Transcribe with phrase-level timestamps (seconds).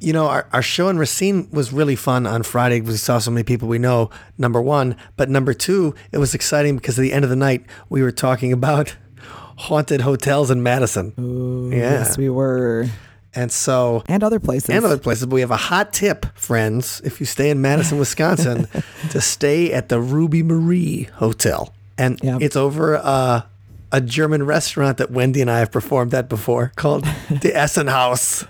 [0.00, 2.80] You know, our, our show in Racine was really fun on Friday.
[2.80, 4.96] because We saw so many people we know, number one.
[5.16, 8.10] But number two, it was exciting because at the end of the night, we were
[8.12, 8.96] talking about
[9.56, 11.12] haunted hotels in Madison.
[11.70, 11.78] yeah.
[11.78, 12.86] Yes, we were.
[13.34, 14.70] And so, And other places.
[14.70, 15.26] and other places.
[15.26, 18.66] But we have a hot tip, friends, if you stay in Madison, Wisconsin,
[19.10, 21.72] to stay at the Ruby Marie Hotel.
[21.98, 23.42] And it's over uh,
[23.92, 28.46] a German restaurant that Wendy and I have performed at before called the Essen House.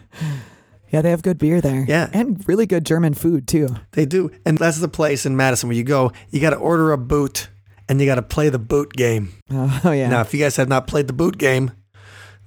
[0.91, 1.85] Yeah, they have good beer there.
[1.87, 2.11] Yeah.
[2.13, 3.69] And really good German food, too.
[3.93, 4.31] They do.
[4.45, 7.49] And that's the place in Madison where you go, you got to order a boot
[7.89, 9.33] and you got to play the boot game.
[9.51, 10.09] Oh, oh, yeah.
[10.09, 11.71] Now, if you guys have not played the boot game,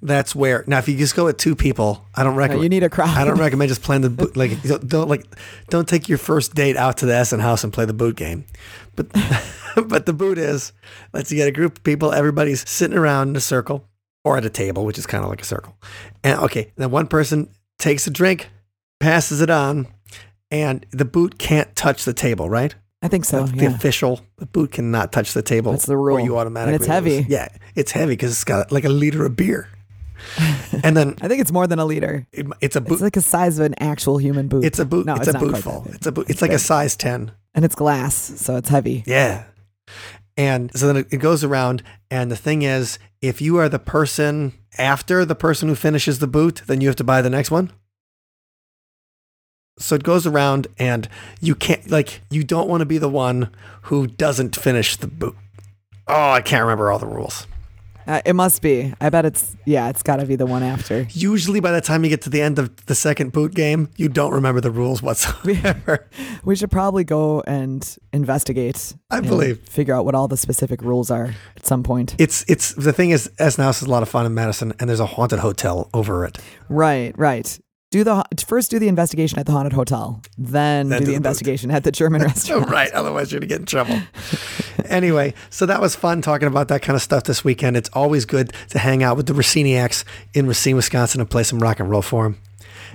[0.02, 0.66] that's where.
[0.68, 2.60] Now, if you just go with two people, I don't recommend.
[2.60, 3.18] Oh, you need a crowd.
[3.18, 4.36] I don't recommend just playing the boot.
[4.36, 5.26] Like, don't, don't like,
[5.70, 8.44] don't take your first date out to the Essen house and play the boot game.
[8.98, 9.08] But,
[9.88, 10.74] but the boot is,
[11.14, 12.12] let's you get a group of people.
[12.12, 13.88] Everybody's sitting around in a circle
[14.26, 15.78] or at a table, which is kind of like a circle.
[16.24, 18.50] And okay, then one person takes a drink,
[19.00, 19.88] passes it on,
[20.52, 22.76] and the boot can't touch the table, right?
[23.02, 23.46] I think so.
[23.46, 23.76] the Yeah.
[23.76, 25.72] official the boot cannot touch the table.
[25.72, 26.18] That's the rule.
[26.18, 27.18] Or you automatically And it's heavy.
[27.18, 27.28] lose.
[27.28, 29.68] Yeah, it's heavy because it's got like a liter of beer.
[30.84, 32.26] and then I think it's more than a liter.
[32.32, 32.94] it- it's a boot.
[32.94, 34.64] It's like the size of an actual human boot.
[34.64, 35.06] It's a boot.
[35.06, 35.86] No, it's, it's, a not boot full.
[35.90, 36.30] It's a boot.
[36.30, 37.32] It's like a size ten.
[37.54, 39.04] And it's glass, so it's heavy.
[39.06, 39.44] Yeah.
[40.36, 44.54] And so then it goes around, and the thing is, if you are the person
[44.78, 47.72] after the person who finishes the boot, then you have to buy the next one.
[49.78, 51.08] So it goes around, and
[51.40, 53.50] you can't like you don't want to be the one
[53.84, 55.36] who doesn't finish the boot.
[56.08, 57.48] Oh, I can't remember all the rules.
[58.08, 58.94] Uh, it must be.
[59.00, 61.08] I bet it's, yeah, it's got to be the one after.
[61.12, 64.10] Usually, by the time you get to the end of the second boot game, you
[64.10, 66.08] don't remember the rules whatsoever.
[66.44, 68.96] We should probably go and investigate.
[69.10, 69.60] I and believe.
[69.68, 72.16] Figure out what all the specific rules are at some point.
[72.20, 74.90] it's it's the thing is, Essen House is a lot of fun in Madison, and
[74.90, 76.38] there's a haunted hotel over it.
[76.70, 77.60] Right, right.
[77.94, 81.06] Do the first do the investigation at the haunted hotel, then, Then do do the
[81.06, 81.16] the boot.
[81.18, 82.68] investigation at the German restaurant.
[82.68, 82.92] right.
[82.92, 84.02] Otherwise, you're going to get in trouble.
[84.86, 87.78] anyway, so that was fun talking about that kind of stuff this weekend.
[87.78, 91.60] It's always good to hang out with the Raciniacs in Racine, Wisconsin and play some
[91.60, 92.40] rock and roll for them.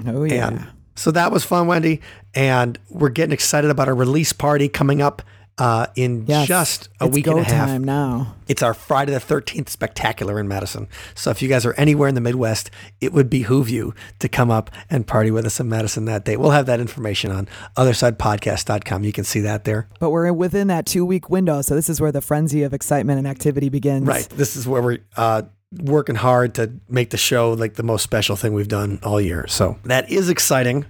[0.04, 0.48] Oh yeah.
[0.48, 0.66] And
[0.96, 2.00] so that was fun, Wendy.
[2.34, 5.22] And we're getting excited about our release party coming up
[5.58, 6.46] uh, in Yes.
[6.48, 7.68] just a week and a half.
[7.68, 8.34] time now.
[8.46, 10.86] It's our Friday the 13th spectacular in Madison.
[11.14, 12.70] So if you guys are anywhere in the Midwest,
[13.00, 16.36] it would behoove you to come up and party with us in Madison that day.
[16.36, 19.04] We'll have that information on othersidepodcast.com.
[19.04, 19.88] You can see that there.
[20.00, 23.18] But we're within that two week window, so this is where the frenzy of excitement
[23.18, 24.06] and activity begins.
[24.06, 24.28] Right.
[24.30, 25.42] This is where we're uh,
[25.82, 29.46] working hard to make the show like the most special thing we've done all year.
[29.48, 30.86] So that is exciting.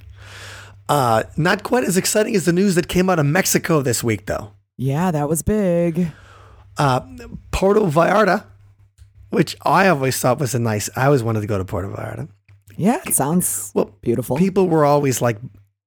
[0.88, 4.26] Uh, not quite as exciting as the news that came out of Mexico this week,
[4.26, 4.52] though.
[4.78, 6.12] Yeah, that was big.
[6.78, 7.00] Uh,
[7.50, 8.44] Puerto Vallarta,
[9.30, 10.88] which I always thought was a nice.
[10.96, 12.28] I always wanted to go to Puerto Vallarta.
[12.76, 14.36] Yeah, it sounds Well, beautiful.
[14.36, 15.38] people were always like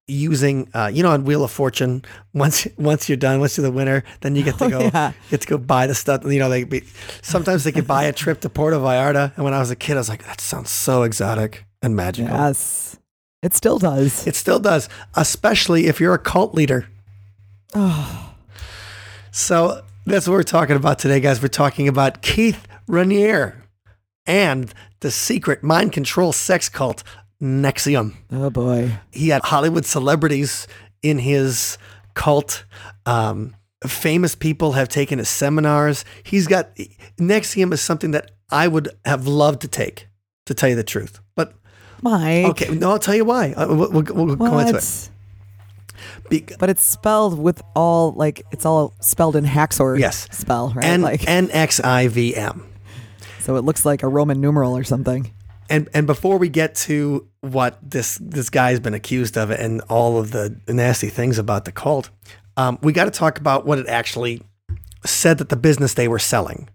[0.07, 2.03] using, uh, you know, on Wheel of Fortune.
[2.33, 5.13] Once once you're done, once you're the winner, then you get to Oh, go yeah.
[5.29, 6.23] get to go buy the stuff.
[6.25, 6.83] You know, they be,
[7.21, 9.31] sometimes they could buy a trip to Puerto Vallarta.
[9.37, 12.35] And when I was a kid, I was like, that sounds so exotic and magical.
[12.35, 12.99] yes,
[13.41, 14.27] it still does.
[14.27, 16.89] It still does, especially if you're a cult leader.
[17.73, 18.30] Oh,
[19.31, 21.41] So that's what we're talking about today, guys.
[21.41, 23.55] We're talking about Keith Raniere
[24.25, 27.03] and the secret mind control sex cult
[27.41, 28.13] NXIVM.
[28.31, 28.91] oh boy.
[29.11, 30.67] he had Hollywood celebrities
[31.01, 31.77] in his
[32.13, 32.65] cult.
[33.05, 33.55] Um,
[33.87, 36.05] famous people have taken his seminars.
[36.23, 36.75] He's got
[37.19, 40.07] NXIVM is something that I would have loved to take,
[40.45, 41.19] to tell you the truth.
[41.35, 41.53] But
[42.03, 42.45] Mike.
[42.47, 43.53] okay, no, I'll tell you why.
[43.53, 45.09] Uh, We'll, we'll, we'll go into it.
[46.31, 50.27] Be- But it's spelled with all like it's all spelled in Haxor Yes.
[50.31, 50.85] spell, right?
[50.85, 52.65] N like N X I V M.
[53.39, 55.31] so it looks like a Roman numeral or something.
[55.69, 60.17] And and before we get to what this this guy's been accused of and all
[60.17, 62.09] of the nasty things about the cult,
[62.57, 64.41] um, we got to talk about what it actually
[65.05, 66.69] said that the business they were selling.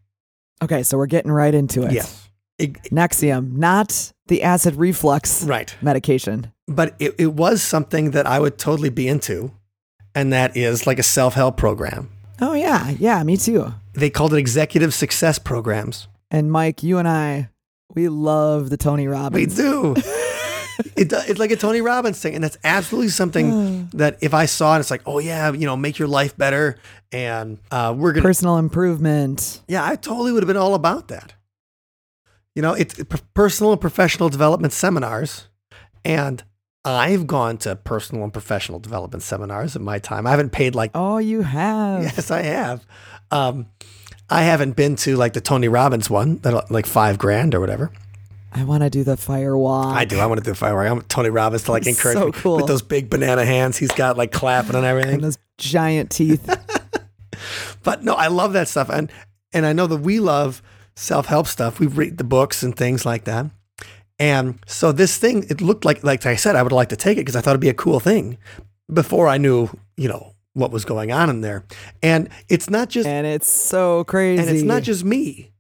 [0.62, 1.92] Okay, so we're getting right into it.
[1.92, 2.25] Yes.
[2.58, 5.74] NXIVM, not the acid reflux right.
[5.82, 6.52] medication.
[6.66, 9.52] But it, it was something that I would totally be into,
[10.14, 12.10] and that is like a self help program.
[12.40, 13.72] Oh yeah, yeah, me too.
[13.94, 16.08] They called it executive success programs.
[16.30, 17.50] And Mike, you and I,
[17.94, 19.56] we love the Tony Robbins.
[19.56, 19.94] We do.
[20.96, 24.76] it, it's like a Tony Robbins thing, and that's absolutely something that if I saw
[24.76, 26.78] it, it's like, oh yeah, you know, make your life better,
[27.12, 29.60] and uh, we're gonna, Personal improvement.
[29.68, 31.34] yeah, I totally would have been all about that.
[32.56, 32.98] You know, it's
[33.34, 35.46] personal and professional development seminars,
[36.06, 36.42] and
[36.86, 40.26] I've gone to personal and professional development seminars in my time.
[40.26, 42.02] I haven't paid like Oh, you have.
[42.02, 42.86] Yes, I have.
[43.30, 43.66] Um,
[44.30, 47.92] I haven't been to like the Tony Robbins one, that like five grand or whatever.
[48.52, 49.94] I want to do the fire walk.
[49.94, 50.18] I do.
[50.18, 50.88] I want to do a firework.
[50.88, 52.56] I want Tony Robbins to like encourage so me cool.
[52.56, 53.76] with those big banana hands.
[53.76, 55.20] He's got like clapping and and everything.
[55.20, 56.48] those giant teeth.
[57.82, 59.12] But no, I love that stuff, and
[59.52, 60.60] and I know that we love
[60.96, 61.78] self help stuff.
[61.78, 63.46] We read the books and things like that.
[64.18, 67.18] And so this thing, it looked like, like I said, I would like to take
[67.18, 68.38] it because I thought it'd be a cool thing
[68.92, 71.64] before I knew, you know, what was going on in there.
[72.02, 74.40] And it's not just and it's so crazy.
[74.40, 75.52] And it's not just me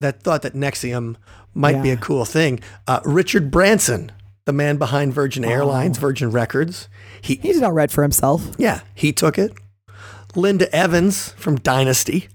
[0.00, 1.16] that thought that NXIVM
[1.52, 2.60] might be a cool thing.
[2.86, 4.10] Uh, Richard Branson,
[4.46, 5.44] the man behind Virgin.
[5.44, 6.88] Airlines, Virgin Records,
[7.20, 8.50] he, he did all right for himself.
[8.56, 9.52] yeah, he took it.
[10.34, 12.28] Linda Evans from Dynasty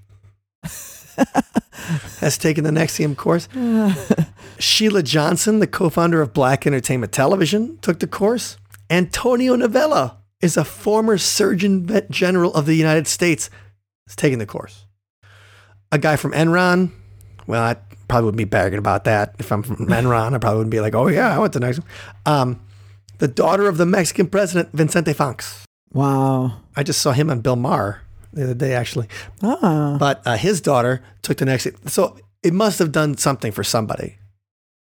[2.19, 3.47] has taken the NXIVM course.
[4.59, 8.57] Sheila Johnson, the co-founder of Black Entertainment Television, took the course.
[8.89, 13.49] Antonia Novello is a former Surgeon General of the United States.
[14.07, 14.85] Is taking the course.
[15.91, 16.91] A guy from Enron.
[17.47, 17.75] Well, I
[18.07, 19.35] probably wouldn't be bragging about that.
[19.39, 21.83] If I'm from Enron, I probably wouldn't be like, "Oh yeah, I went to NXIVM."
[22.25, 22.61] Um,
[23.17, 25.65] the daughter of the Mexican president, Vicente Fox.
[25.93, 26.59] Wow.
[26.75, 28.01] I just saw him on Bill Maher
[28.35, 29.07] the other day, actually.
[29.41, 29.97] Ah.
[29.99, 31.67] But uh, his daughter took the next.
[31.89, 34.17] So it must have done something for somebody,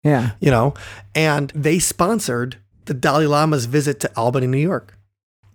[0.03, 0.31] Yeah.
[0.39, 0.73] you know.
[1.15, 4.97] And they sponsored the Dalai Lama's visit to Albany, New York,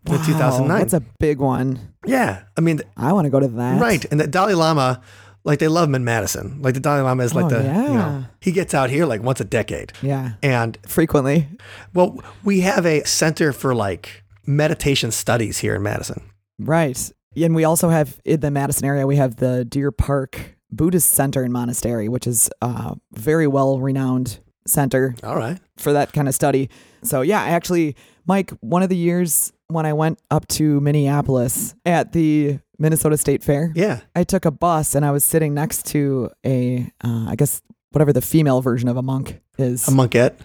[0.07, 0.79] in Wow, 2009.
[0.81, 1.79] That's a big one.
[2.07, 3.81] yeah, I mean, I want to go to that.
[3.81, 4.05] right.
[4.11, 5.01] And the Dalai Lama,
[5.45, 6.61] like they love him in Madison.
[6.63, 8.25] Like the Dalai Lama is like Oh, the, you know, yeah.
[8.41, 9.93] he gets out here like once a decade.
[10.03, 10.33] Yeah.
[10.43, 11.47] And Frequently.
[11.95, 16.23] well, we have a center for like meditation studies here in Madison.
[16.59, 16.99] Right.
[17.37, 21.43] And we also have in the Madison area, we have the Deer Park Buddhist Center
[21.43, 25.59] and Monastery, which is a very well renowned center All right.
[25.77, 26.71] for that kind of study.
[27.03, 27.97] So yeah, actually,
[28.27, 33.43] Mike, one of the years when I went up to Minneapolis at the Minnesota State
[33.43, 34.01] Fair, Yeah.
[34.15, 37.63] I took a bus and I was sitting next to a, uh, I guess
[37.93, 39.87] whatever the female version of a monk is.
[39.89, 40.37] A monkette.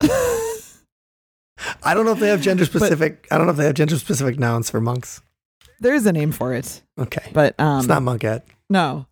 [1.82, 3.26] I don't know if they have gender specific.
[3.30, 5.20] I don't know if they have gender specific nouns for monks.
[5.80, 8.46] There's a name for it, Okay, but um, it's not monkette.
[8.70, 9.06] no.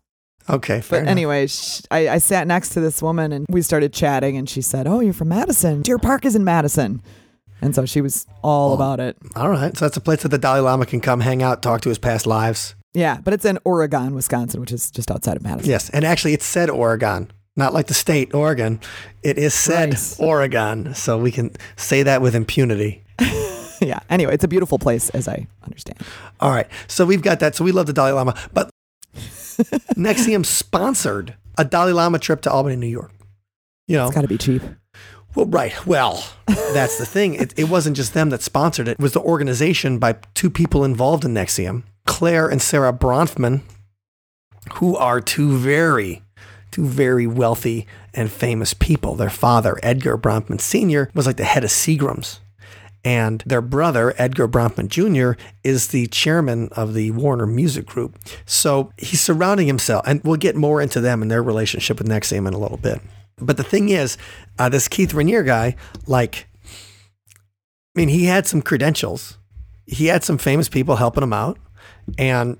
[0.47, 1.11] Okay, fair But enough.
[1.11, 4.61] anyway, sh I, I sat next to this woman and we started chatting, and she
[4.61, 5.81] said, "Oh, you're from Madison.
[5.81, 7.01] Deer Park is in Madison."
[7.61, 8.75] And so she was all Oh.
[8.75, 9.17] about it.
[9.35, 11.81] All right, so that's a place that the Dalai Lama can come hang out, talk
[11.81, 12.75] to his past lives.
[12.93, 15.69] Yeah, but it's in Oregon, Wisconsin, which is just outside of Madison.
[15.71, 18.79] Yes, and actually, it said Oregon, not like the state Oregon.
[19.23, 20.15] It is said Right.
[20.19, 23.03] Oregon, so we can say that with impunity.
[23.87, 23.99] yeah.
[24.09, 25.99] Anyway, it's a beautiful place, as I understand.
[26.39, 27.55] All right, so we've got that.
[27.55, 28.69] So we love the Dalai Lama, but
[29.15, 33.11] NXIVM sponsored a Dalai Lama trip to Albany, New York.
[33.87, 34.61] You know, It's got to be cheap.
[35.35, 35.85] Well, right.
[35.85, 37.35] Well, that's the thing.
[37.35, 38.91] It, it wasn't just them that sponsored it.
[38.91, 43.61] It was the organization by two people involved in NXIVM, Claire and Sarah Bronfman,
[44.75, 46.23] who are two very,
[46.71, 49.15] two very wealthy and famous people.
[49.15, 52.39] Their father, Edgar Bronfman Sr., was like the head of Seagram's.
[53.05, 58.17] And their brother, Edgar Bronfman Jr., is the chairman of the Warner Music Group.
[58.45, 62.47] So he's surrounding himself, and we'll get more into them and their relationship with NXIVM
[62.47, 62.99] in a little bit.
[63.37, 64.17] But the thing is,
[64.57, 65.75] uh, this Keith Raniere guy,
[66.07, 66.47] like,
[67.35, 69.37] I mean, he had some credentials.
[69.85, 71.59] He had some famous people helping him out.
[72.17, 72.57] And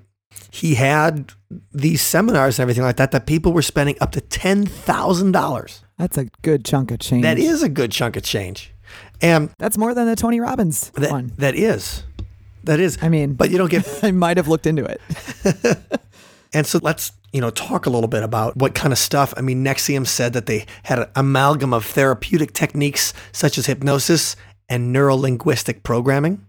[0.50, 1.32] he had
[1.72, 5.80] these seminars and everything like that that people were spending up to $10,000.
[5.98, 7.22] That's a good chunk of change.
[7.22, 8.72] That is a good chunk of change.
[9.20, 11.32] And That's more than the Tony Robbins that, one.
[11.38, 12.04] that is.
[12.64, 12.98] That is.
[13.00, 15.00] I mean, But you don't get I might have looked into it.
[16.52, 19.34] And so let's, you know, talk a little bit about what kind of stuff.
[19.36, 24.36] I mean, NXIVM said that they had an amalgam of therapeutic techniques such as hypnosis
[24.68, 26.46] and neurolinguistic programming.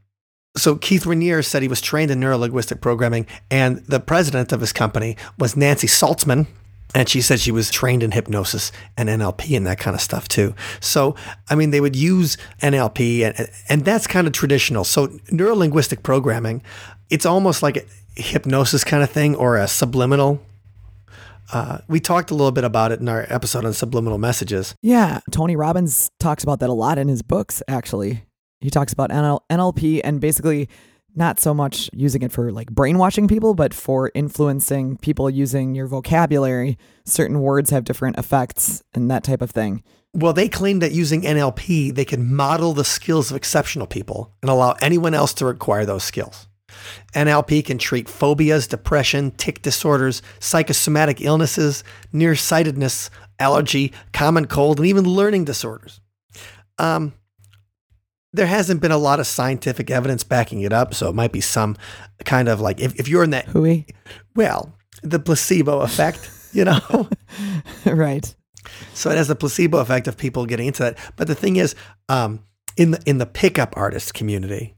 [0.55, 4.71] So Keith Raniere said he was trained in neurolinguistic programming, and the president of his
[4.71, 6.47] company was Nancy Salzman.
[6.96, 10.27] And she said she was trained in hypnosis and NLP and that kind of stuff
[10.27, 10.56] too.
[10.79, 11.15] So,
[11.50, 14.84] I mean, they would use NLP and, and that's kind of traditional.
[14.84, 16.63] So, neurolinguistic programming,
[17.10, 20.41] it's almost like a hypnosis kind of thing or a subliminal.
[21.51, 24.75] Uh, we talked a little bit about it in our episode on subliminal messages.
[24.82, 27.63] Yeah, Tony Robbins talks about that a lot in his books.
[27.67, 28.24] Actually,
[28.60, 30.67] he talks about NL- NLP and basically
[31.17, 35.88] not so much using it for like brainwashing people, but for influencing people using your
[35.88, 36.77] vocabulary.
[37.05, 39.83] Certain words have different effects and that type of thing.
[40.13, 44.50] Well, they claim that using NLP, they can model the skills of exceptional people and
[44.50, 46.47] allow anyone else to acquire those skills.
[47.13, 51.83] NLP can treat phobias, depression, tic disorders, psychosomatic illnesses,
[52.13, 53.09] nearsightedness,
[53.39, 56.00] allergy, common cold, and even learning disorders.
[56.77, 57.13] Um,
[58.38, 61.41] there hasn't been a lot of scientific evidence backing it up, so it might be
[61.41, 61.75] some
[62.24, 63.88] kind of like if, if you're in that Hooey.
[64.36, 67.10] well, the placebo effect, you know.
[67.86, 68.34] right.
[68.94, 70.98] So it has the placebo effect of people getting into that.
[71.15, 71.75] But the thing is,
[72.10, 72.44] um,
[72.77, 74.75] in the in the pickup artist community,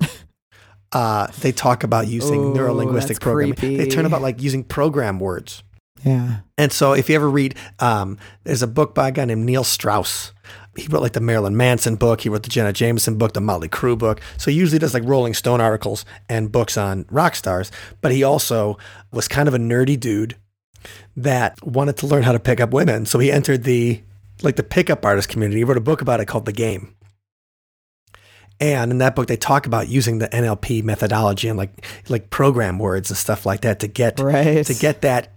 [0.92, 3.76] uh, they talk about using Ooh, neuro linguistic programming.
[3.76, 5.64] They turn about like using program words.
[6.04, 6.40] Yeah.
[6.56, 9.64] And so if you ever read, um, there's a book by a guy named Neil
[9.64, 10.32] Strauss.
[10.78, 12.20] He wrote like the Marilyn Manson book.
[12.20, 14.20] He wrote the Jenna Jameson book, the Motley Crue book.
[14.36, 17.70] So he usually does like Rolling Stone articles and books on rock stars.
[18.00, 18.78] But he also
[19.12, 20.36] was kind of a nerdy dude
[21.16, 23.06] that wanted to learn how to pick up women.
[23.06, 24.02] So he entered the
[24.42, 25.58] like the pickup artist community.
[25.60, 26.94] He wrote a book about it called The Game.
[28.60, 32.78] And in that book, they talk about using the NLP methodology and like like program
[32.78, 34.66] words and stuff like that to get Right.
[34.66, 35.36] to get that.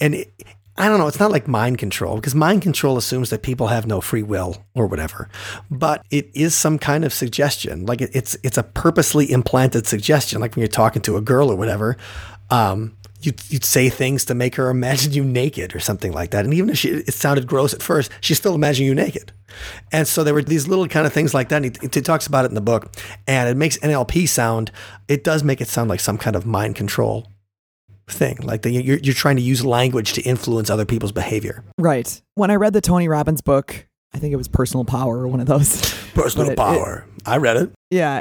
[0.00, 0.32] And it,
[0.76, 1.06] I don't know.
[1.06, 4.64] It's not like mind control because mind control assumes that people have no free will
[4.74, 5.28] or whatever,
[5.70, 7.84] but it is some kind of suggestion.
[7.84, 10.40] Like it, it's it's a purposely implanted suggestion.
[10.40, 11.98] Like when you're talking to a girl or whatever,
[12.50, 16.44] um, you'd, you'd say things to make her imagine you naked or something like that.
[16.44, 19.32] And even if she, it sounded gross at first, she's still imagining you naked.
[19.90, 21.64] And so there were these little kind of things like that.
[21.64, 22.94] And he, he talks about it in the book,
[23.26, 24.70] and it makes NLP sound.
[25.08, 27.28] It does make it sound like some kind of mind control
[28.08, 28.38] thing.
[28.42, 31.64] Like the, you're you're trying to use language to influence other people's behavior.
[31.78, 32.20] Right.
[32.34, 35.40] When I read the Tony Robbins book, I think it was Personal Power or one
[35.40, 35.80] of those.
[36.14, 37.06] Personal it- power.
[37.24, 37.72] I read it.
[37.90, 38.20] Yeah.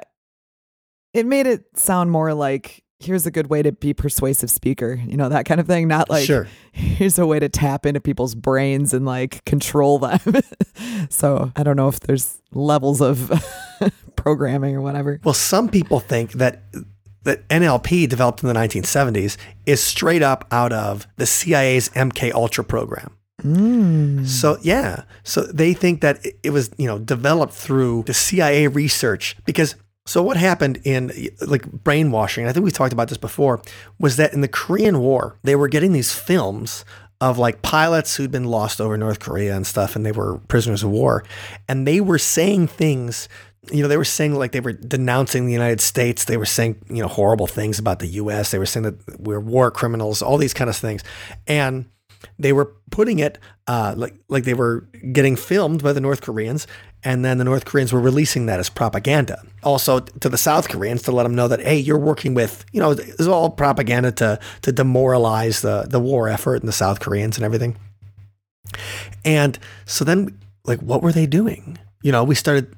[1.13, 5.17] It made it sound more like here's a good way to be persuasive speaker, you
[5.17, 5.87] know, that kind of thing.
[5.87, 6.47] Not like sure.
[6.71, 10.19] here's a way to tap into people's brains and like control them.
[11.09, 13.31] so I don't know if there's levels of
[14.15, 15.19] programming or whatever.
[15.23, 16.63] Well, some people think that
[17.23, 22.63] that NLP developed in the 1970s is straight up out of the CIA's MK Ultra
[22.63, 23.15] program.
[23.43, 24.27] Mm.
[24.27, 28.67] So yeah, so they think that it- it was you know developed through the CIA
[28.67, 29.75] research because
[30.05, 31.11] so what happened in
[31.45, 32.45] like brainwashing?
[32.47, 33.61] I think we talked about this before.
[33.99, 36.85] Was that in the Korean War they were getting these films
[37.19, 40.83] of like pilots who'd been lost over North Korea and stuff, and they were prisoners
[40.83, 41.23] of war,
[41.67, 43.27] and they were saying things.
[43.71, 46.25] You know, they were saying like they were denouncing the United States.
[46.25, 48.51] They were saying you know horrible things about the U.S.
[48.51, 51.03] They were saying that we're war criminals, all these kind of things,
[51.45, 51.85] and
[52.39, 53.37] they were putting it
[53.67, 56.67] uh, like like they were getting filmed by the North Koreans,
[57.03, 59.41] and then the North Koreans were releasing that as propaganda.
[59.63, 62.79] Also to the South Koreans to let them know that hey, you're working with you
[62.79, 67.37] know it's all propaganda to to demoralize the the war effort and the South Koreans
[67.37, 67.77] and everything.
[69.25, 71.77] And so then like what were they doing?
[72.03, 72.75] You know, we started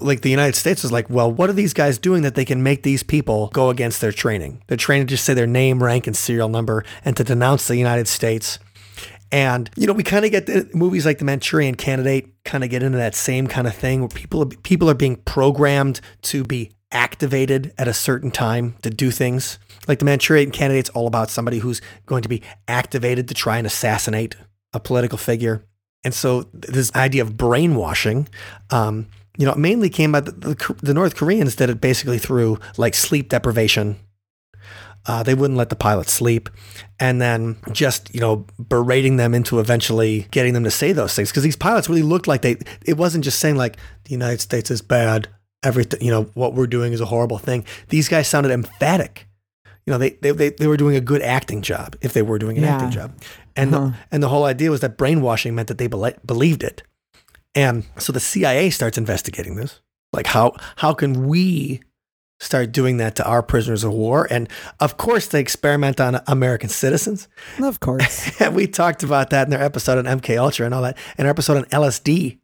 [0.00, 2.62] like the United States was like, well, what are these guys doing that they can
[2.62, 4.62] make these people go against their training?
[4.66, 7.76] They're trained to just say their name, rank, and serial number and to denounce the
[7.76, 8.58] United States.
[9.32, 12.70] And you know, we kind of get the movies like The Manchurian Candidate kind of
[12.70, 16.44] get into that same kind of thing where people are, people are being programmed to
[16.44, 19.58] be activated at a certain time to do things.
[19.88, 23.66] Like The Manchurian Candidate's all about somebody who's going to be activated to try and
[23.66, 24.36] assassinate
[24.72, 25.64] a political figure.
[26.04, 28.28] And so this idea of brainwashing,
[28.70, 32.18] um, you know, it mainly came by the, the, the North Koreans did it basically
[32.18, 33.96] through like sleep deprivation.
[35.08, 36.48] Uh, they wouldn't let the pilots sleep,
[36.98, 41.30] and then just you know berating them into eventually getting them to say those things
[41.30, 42.56] because these pilots really looked like they.
[42.84, 45.28] It wasn't just saying like the United States is bad,
[45.62, 47.64] everything you know what we're doing is a horrible thing.
[47.88, 49.28] These guys sounded emphatic.
[49.86, 52.40] You know, they they they, they were doing a good acting job if they were
[52.40, 52.74] doing an Yeah.
[52.74, 53.12] acting job,
[53.54, 53.78] and Huh.
[53.78, 56.82] the, and the whole idea was that brainwashing meant that they bele- believed it.
[57.56, 59.80] And so the CIA starts investigating this.
[60.12, 61.80] Like how how can we
[62.38, 64.28] start doing that to our prisoners of war?
[64.30, 64.48] And
[64.78, 67.26] of course they experiment on American citizens.
[67.60, 68.30] Of course.
[68.40, 70.98] And we talked about that in their episode on MK Ultra and all that.
[71.18, 72.38] In our episode on LSD.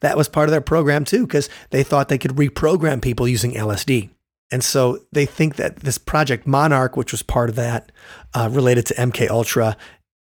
[0.00, 3.52] That was part of their program too, because they thought they could reprogram people using
[3.52, 4.10] LSD.
[4.50, 7.92] And so they think that this project Monarch, which was part of that,
[8.34, 9.76] uh, related to MK Ultra,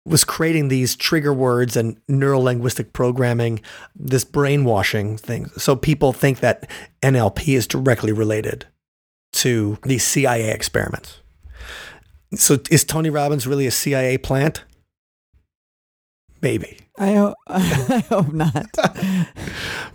[0.07, 3.61] was creating these trigger words and neural linguistic programming,
[3.97, 5.47] this brainwashing thing.
[5.57, 6.69] So people think that
[7.03, 8.67] NLP is directly related
[9.35, 11.21] to these CIA experiments.
[12.35, 14.65] So is Tony Robbins really a CIA plant?
[16.43, 16.79] Maybe.
[16.99, 18.67] I, ho- I hope not.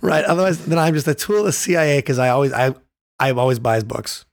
[0.02, 0.24] Right.
[0.24, 2.74] Otherwise, then I'm just a tool of the CIA because I always I
[3.18, 4.24] I always buy his books.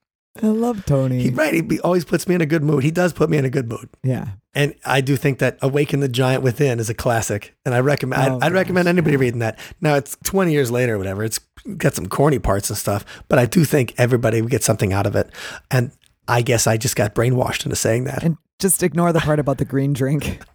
[0.43, 1.21] I love Tony.
[1.21, 1.53] He, right.
[1.53, 2.83] He be- always puts me in a good mood.
[2.83, 3.89] He does put me in a good mood.
[4.03, 4.29] yeah.
[4.55, 7.55] And I do think that Awaken the Giant Within is a classic.
[7.63, 9.59] And I recommend, Oh, I'd, I'd recommend anybody reading that.
[9.81, 11.23] Now it's 20 years later or whatever.
[11.23, 11.39] It's
[11.77, 15.05] got some corny parts and stuff, but I do think everybody would get something out
[15.05, 15.29] of it.
[15.69, 15.91] And
[16.27, 18.23] I guess I just got brainwashed into saying that.
[18.23, 20.41] And just ignore the part about the green drink.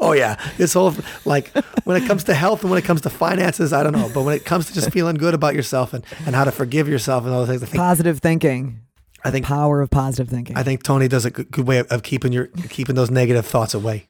[0.00, 0.94] Oh yeah, this whole
[1.24, 1.48] like
[1.84, 4.22] when it comes to health and when it comes to finances, I don't know, but
[4.22, 7.24] when it comes to just feeling good about yourself and, and how to forgive yourself
[7.24, 8.80] and all those things, think Positive thinking.
[9.24, 10.56] I think Power of positive thinking.
[10.56, 13.46] I think Tony does a good, good way of, of keeping your keeping those negative
[13.46, 14.08] thoughts away.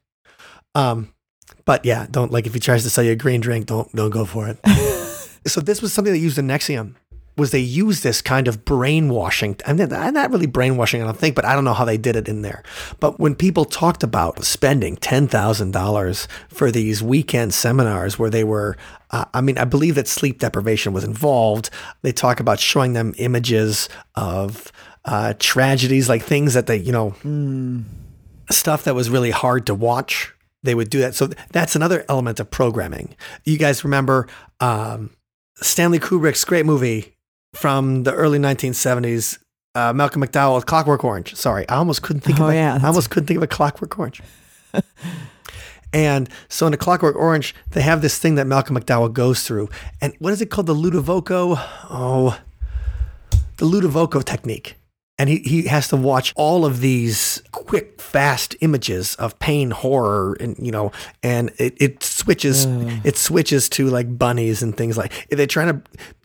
[0.74, 1.12] Um,
[1.64, 4.10] but yeah, don't like if he tries to sell you a green drink, don't don't
[4.10, 4.58] go for it.
[5.46, 6.94] so this was something they used in NXIVM.
[7.36, 9.56] Was they used this kind of brainwashing?
[9.66, 12.16] I mean, not really brainwashing, I don't think, but I don't know how they did
[12.16, 12.62] it in there.
[12.98, 18.44] But when people talked about spending ten thousand dollars for these weekend seminars, where they
[18.44, 18.76] were,
[19.10, 21.70] uh, I mean, I believe that sleep deprivation was involved.
[22.02, 24.70] They talk about showing them images of
[25.04, 27.14] uh, tragedies, like things that they, you know,
[28.50, 30.34] stuff that was really hard to watch.
[30.62, 31.14] They would do that.
[31.14, 33.14] So that's another element of programming.
[33.44, 34.28] You guys remember
[34.60, 35.10] um,
[35.56, 37.14] Stanley Kubrick's great movie
[37.54, 39.38] from the early 1970s,
[39.74, 41.34] uh, Malcolm McDowell, Clockwork Orange.
[41.34, 42.56] Sorry, I almost couldn't think Oh, of it.
[42.56, 44.20] yeah, I almost couldn't think of a Clockwork Orange.
[45.92, 49.68] and so in a Clockwork Orange, they have this thing that Malcolm McDowell goes through.
[50.00, 50.66] And what is it called?
[50.66, 51.54] The Ludovico?
[51.88, 52.38] Oh,
[53.56, 54.76] the Ludovico technique.
[55.20, 60.34] And he, he has to watch all of these quick, fast images of pain, horror,
[60.40, 62.64] and you know, and it, it switches
[63.04, 65.82] it switches to like bunnies and things like they're trying to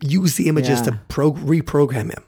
[0.08, 0.86] use the images Yeah.
[0.86, 2.24] to pro, reprogram him.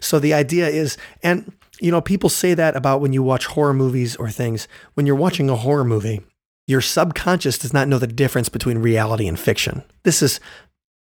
[0.00, 3.74] So the idea is, and you know, people say that about when you watch horror
[3.74, 4.66] movies or things.
[4.94, 6.22] When you're watching a horror movie,
[6.66, 9.82] your subconscious does not know the difference between reality and fiction.
[10.02, 10.40] This is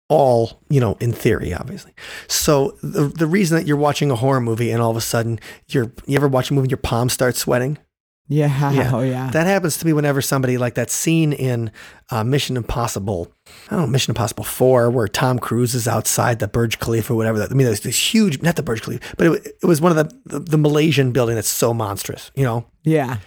[0.10, 1.94] all, you know, in theory, obviously.
[2.28, 5.40] So the the reason that you're watching a horror movie and all of a sudden
[5.68, 7.78] you're you ever watch a movie and your palms start sweating?
[8.30, 8.72] yeah.
[8.72, 8.92] Yeah.
[8.96, 9.30] Oh, yeah.
[9.32, 11.72] That happens to me whenever somebody like that scene in
[12.12, 13.32] uh, Mission Impossible,
[13.68, 17.16] I don't know, Mission Impossible 4, where Tom Cruise is outside the Burj Khalifa or
[17.16, 17.42] whatever.
[17.42, 19.98] I mean, there's this huge, not the Burj Khalifa, but it, it was one of
[19.98, 22.66] the, the, the Malaysian building that's so monstrous, you know?
[22.84, 23.18] yeah.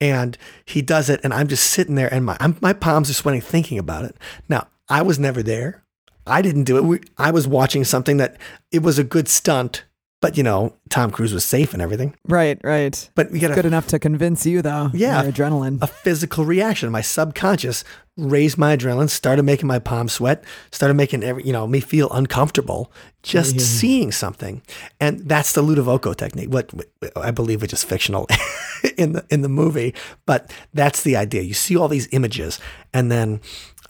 [0.00, 3.14] And he does it, and I'm just sitting there, and my, I'm, my palms are
[3.14, 4.16] sweating thinking about it.
[4.48, 5.84] Now, I was never there.
[6.26, 6.84] I didn't do it.
[6.84, 8.36] We, I was watching something that
[8.70, 9.84] it was a good stunt,
[10.20, 12.14] but you know, Tom Cruise was safe and everything.
[12.28, 13.10] Right, right.
[13.14, 14.90] But we got Good enough to convince you, though.
[14.94, 15.24] Yeah.
[15.24, 15.82] Adrenaline.
[15.82, 16.90] a physical reaction.
[16.92, 17.84] My subconscious
[18.16, 22.10] raised my adrenaline, started making my palms sweat, started making every you know me feel
[22.10, 24.62] uncomfortable just seeing something,
[25.00, 26.50] and that's the Ludovico technique.
[26.50, 26.70] What
[27.16, 28.26] I believe which is fictional
[28.96, 29.94] in the in the movie,
[30.26, 31.42] but that's the idea.
[31.42, 32.60] You see all these images,
[32.92, 33.40] and then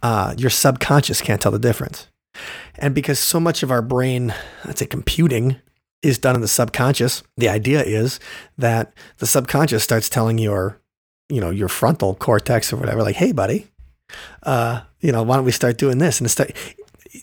[0.02, 2.08] uh, your subconscious can't tell the difference.
[2.78, 5.56] And because so much of our brain, let's say computing,
[6.02, 8.18] is done in the subconscious, the idea is
[8.58, 10.80] that the subconscious starts telling your,
[11.28, 13.68] you know, your frontal cortex or whatever, like, hey, buddy,
[14.42, 16.18] uh, you know, why don't we start doing this?
[16.18, 16.52] And it, start,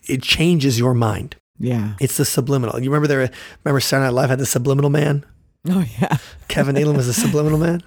[0.07, 1.35] it changes your mind.
[1.59, 1.95] yeah.
[1.99, 2.79] It's the subliminal.
[2.79, 3.29] You remember there?
[3.65, 5.25] Remember Saturday Night Live had the subliminal man.
[5.67, 6.17] Oh, yeah.
[6.47, 7.83] Kevin Nealon was a subliminal man.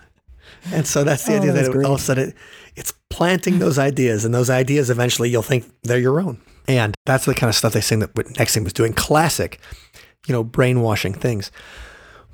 [0.73, 2.35] And so that's the Oh, idea that's that it, all of a sudden it,
[2.77, 6.39] it's planting those ideas, and those ideas eventually you'll think they're your own.
[6.69, 8.93] And that's the kind of stuff they saying that NXIVM was doing.
[8.93, 9.61] Classic,
[10.27, 11.51] you know, brainwashing things.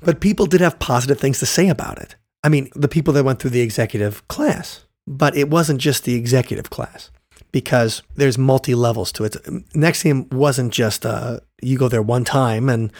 [0.01, 2.15] But people did have positive things to say about it.
[2.43, 6.15] I mean, the people that went through the executive class, but it wasn't just the
[6.15, 7.11] executive class
[7.51, 9.33] because there's multi levels to it.
[9.33, 12.91] NXIVM wasn't just uh, you go there one time and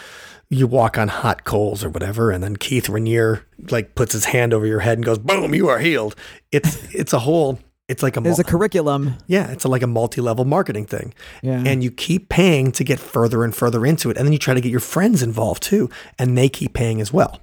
[0.49, 4.53] you walk on hot coals or whatever, and then Keith Raniere like puts his hand
[4.53, 6.15] over your head and goes, "Boom, you are healed."
[6.51, 7.59] It's it's a whole.
[7.89, 9.15] It's like a, There's mul- a curriculum.
[9.27, 11.63] yeah, it's a, like a multi-level marketing thing, Yeah.
[11.65, 14.53] and you keep paying to get further and further into it, and then you try
[14.53, 17.41] to get your friends involved too, and they keep paying as well.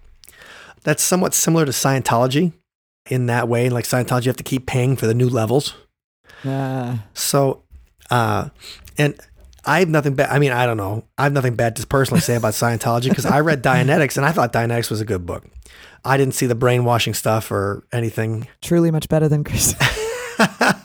[0.85, 2.53] That's somewhat similar to Scientology
[3.11, 3.69] in that way.
[3.69, 5.75] Like Scientology, you have to keep paying for the new levels.
[6.45, 7.65] Uh, So,
[8.11, 8.51] uh,
[8.97, 9.19] and
[9.65, 10.31] I have nothing bad.
[10.31, 11.03] I mean, I don't know.
[11.19, 14.31] I have nothing bad to personally say about Scientology because I read Dianetics and I
[14.31, 15.45] thought Dianetics was a good book.
[16.05, 18.47] I didn't see the brainwashing stuff or anything.
[18.63, 19.75] truly much better than Chris.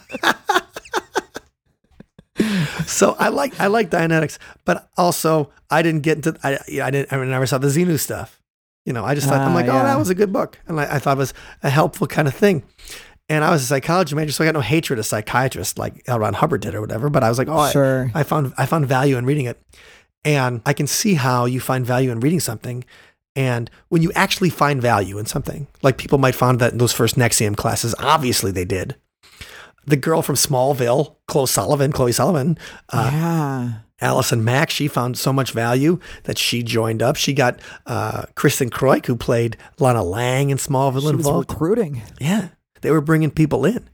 [2.87, 7.13] So I like I like Dianetics, but also I didn't get into I I didn't
[7.13, 8.41] I never saw the Xenu stuff.
[8.85, 10.79] You know, I just thought I'm Ah, like, oh, that was a good book, and
[10.79, 12.63] I, I thought it was a helpful kind of thing.
[13.29, 16.19] And I was a psychology major, so I got no hatred of psychiatrists like L.
[16.19, 17.09] Ron Hubbard did or whatever.
[17.09, 18.11] But I was like, oh, I- Sure.
[18.15, 19.61] I, found I found value in reading it,
[20.25, 22.83] and I can see how you find value in reading something.
[23.35, 26.91] And when you actually find value in something, like people might find that in those
[26.91, 28.95] first NXIVM classes, obviously they did.
[29.85, 32.57] The girl from Smallville, Chloe Sullivan, Chloe Sullivan,
[32.89, 33.73] uh, yeah.
[33.99, 37.15] Allison Mack, she found so much value that she joined up.
[37.15, 41.51] She got uh, Kristin Kreuk, who played Lana Lang in Smallville, She was involved.
[41.51, 42.01] recruiting.
[42.19, 42.49] Yeah.
[42.81, 43.87] They were bringing people in.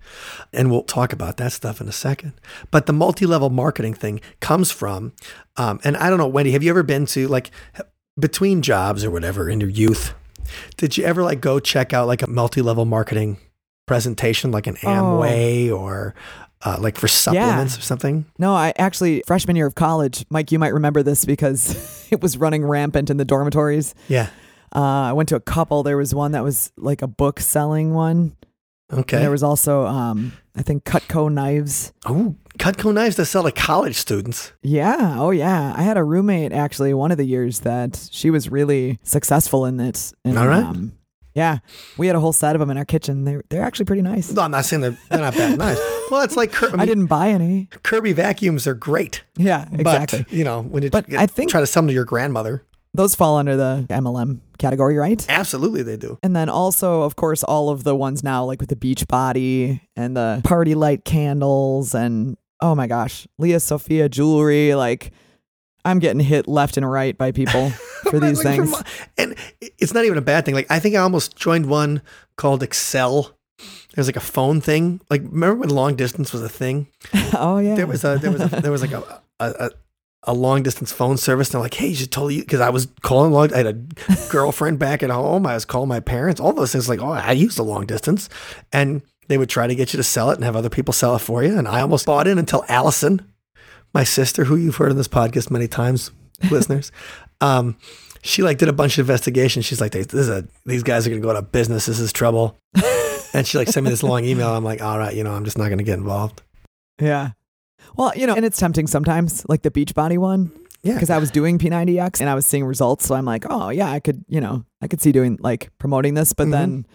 [0.53, 2.33] And we'll talk about that stuff in a second.
[2.71, 5.11] But the multi level marketing thing comes from,
[5.57, 7.51] um, and I don't know, Wendy, have you ever been to like
[8.17, 10.13] between jobs or whatever in your youth?
[10.77, 13.37] Did you ever like go check out like a multi level marketing
[13.87, 14.87] presentation, like an Oh.
[14.87, 16.13] Amway or
[16.63, 18.25] uh, like for supplements or something?
[18.37, 22.37] No, I actually freshman year of college, Mike, you might remember this because it was
[22.37, 23.95] running rampant in the dormitories.
[24.07, 24.29] Yeah.
[24.75, 25.81] Uh, I went to a couple.
[25.81, 28.35] There was one that was like a book selling one.
[28.91, 29.17] Okay.
[29.17, 31.91] And there was also, um, I think, Cutco knives.
[32.05, 34.53] oh, Cutco knives that sell to college students.
[34.63, 35.15] Yeah.
[35.19, 35.73] Oh, yeah.
[35.75, 39.79] I had a roommate actually one of the years that she was really successful in
[39.79, 40.13] it.
[40.23, 40.63] And, All right.
[40.63, 40.93] Um,
[41.37, 41.59] yeah,
[41.97, 43.23] we had a whole set of them in our kitchen.
[43.23, 44.31] They're they're actually pretty nice.
[44.31, 45.79] No, I'm not saying they're, they're not bad nice.
[46.09, 47.67] Well, it's like Kir- I I didn't buy any.
[47.83, 49.23] Kirby vacuums are great.
[49.37, 50.23] Yeah, exactly.
[50.23, 52.63] But, you know, when you But I think- try to sell them to your grandmother,
[52.93, 55.23] Those fall under the MLM category, right?
[55.29, 56.17] absolutely they do.
[56.23, 59.81] And then also, of course, all of the ones now, like with the beach body
[59.97, 64.73] and the PartyLite candles, and oh my gosh, Lia Sophia jewelry.
[64.75, 65.11] Like,
[65.87, 67.69] I'm getting hit left and right by people
[68.09, 68.71] for these Like, things.
[68.71, 68.83] my-
[69.17, 69.35] and
[69.79, 70.53] it's not even a bad thing.
[70.55, 72.01] Like I think I almost joined one
[72.35, 73.33] called Excel.
[73.95, 75.01] There's like a phone thing.
[75.09, 76.87] Like remember when long distance was a thing?
[77.33, 79.69] oh yeah, There was a there was a, there was like a a, a,
[80.23, 81.47] a long distance phone service.
[81.47, 83.51] And they're like, hey, you should totally because I was calling long.
[83.53, 83.73] I had a
[84.29, 85.47] girlfriend back at home.
[85.47, 86.39] I was calling my parents.
[86.39, 86.87] All those things.
[86.89, 88.29] Like oh, I used a long distance,
[88.71, 91.15] and they would try to get you to sell it and have other people sell
[91.15, 91.57] it for you.
[91.57, 93.25] And I almost bought in until Allison,
[93.97, 96.11] my sister, who you've heard on this podcast many times,
[96.51, 96.91] listeners.
[97.41, 97.75] Um,
[98.21, 99.65] she like did a bunch of investigations.
[99.65, 101.87] She's like, this is a, these guys are going to go out of business.
[101.87, 102.55] This is trouble.
[103.33, 104.53] and she like sent me this long email.
[104.53, 106.43] I'm like, all right, you know, I'm just not going to get involved.
[107.01, 107.31] yeah.
[107.95, 110.51] Well, you know, and it's tempting sometimes, like the beach body one,
[110.83, 110.93] Yeah.
[110.93, 113.05] because I was doing P90X and I was seeing results.
[113.07, 116.13] So I'm like, oh yeah, I could, you know, I could see doing like promoting
[116.13, 116.51] this, but Mhm.
[116.51, 116.85] then,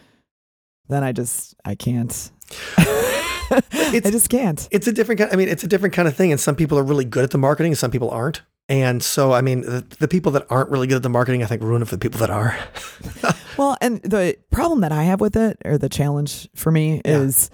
[0.89, 2.31] then I just, I can't.
[3.53, 4.67] It's- I just can't.
[4.71, 5.31] it's a different kind.
[5.33, 6.33] I mean, it's a different kind of thing.
[6.33, 8.43] And some people are really good at the marketing and some people aren't.
[8.69, 11.47] And so, I mean, the, the people that aren't really good at the marketing, I
[11.47, 12.57] think ruin it for the people that are.
[13.59, 17.19] Well, and the problem that I have with it, or the challenge for me, Yeah.
[17.19, 17.51] is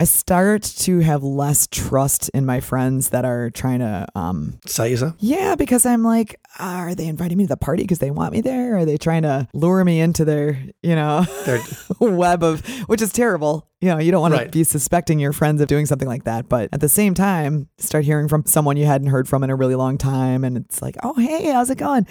[0.00, 4.86] I start to have less trust in my friends that are trying to, um, Sell
[4.86, 5.16] you some?
[5.18, 8.40] yeah, because I'm like, are they inviting me to the party because they want me
[8.40, 8.76] there?
[8.76, 11.60] Are they trying to lure me into their, you know, They're,
[12.00, 13.68] web of, which is terrible.
[13.80, 14.44] You know, you don't want Right.
[14.44, 16.48] to be suspecting your friends of doing something like that.
[16.48, 19.56] But at the same time, start hearing from someone you hadn't heard from in a
[19.56, 20.44] really long time.
[20.44, 22.06] And it's like, oh, hey, how's it going?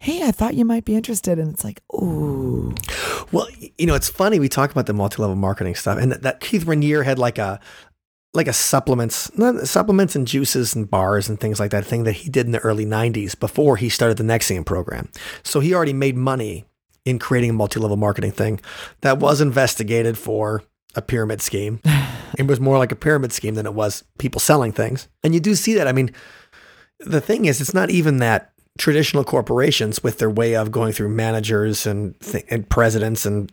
[0.00, 1.38] Hey, I thought you might be interested.
[1.38, 2.74] And it's like, ooh.
[3.32, 4.38] well, you know, it's funny.
[4.38, 7.60] We talk about the multi-level marketing stuff and that, that Keith Raniere had like a,
[8.34, 9.30] like a supplements,
[9.64, 12.60] supplements and juices and bars and things like that thing that he did in the
[12.60, 15.08] early 90s before he started the NXIVM program.
[15.42, 16.64] So he already made money
[17.04, 18.60] in creating a multi-level marketing thing
[19.00, 20.62] that was investigated for
[20.94, 21.80] a pyramid scheme.
[22.38, 25.08] it was more like a pyramid scheme than it was people selling things.
[25.24, 25.88] And you do see that.
[25.88, 26.12] I mean,
[27.00, 31.10] the thing is, it's not even that traditional corporations with their way of going through
[31.10, 33.52] managers and, th- and presidents and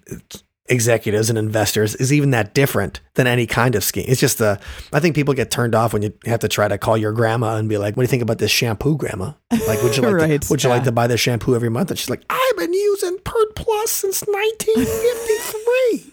[0.68, 4.06] executives and investors is even that different than any kind of scheme.
[4.08, 4.60] It's just the
[4.92, 7.58] I think people get turned off when you have to try to call your grandma
[7.58, 9.34] and be like, "What do you think about this shampoo, grandma?
[9.68, 11.92] Like, would you like Right, to, would you like to buy this shampoo every month?"
[11.92, 16.12] And she's like, "I've been using Pert Plus since 1953."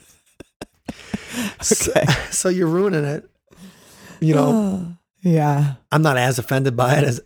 [1.62, 1.92] so,
[2.30, 3.28] so you're ruining it.
[4.20, 5.74] You know, yeah.
[5.90, 7.20] I'm not as offended by it as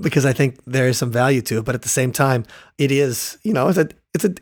[0.00, 2.44] because I think there is some value to it, but at the same time,
[2.78, 4.34] it is, you know, it's a it's a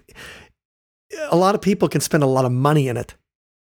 [1.31, 3.15] a lot of people can spend a lot of money in it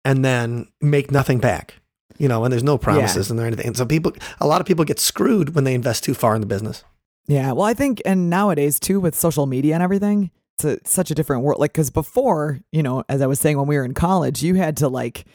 [0.05, 1.75] and then make nothing back.
[2.17, 3.67] You know, and there's no promises and there anything.
[3.67, 6.41] And so people a lot of people get screwed when they invest too far in
[6.41, 6.83] the business.
[7.27, 7.53] Yeah.
[7.53, 11.15] Well, I think, and nowadays too, with social media and everything, it's a, such a
[11.15, 11.59] different world.
[11.59, 14.55] Like, because before, you know, as I was saying when we were in college, you
[14.55, 15.25] had to like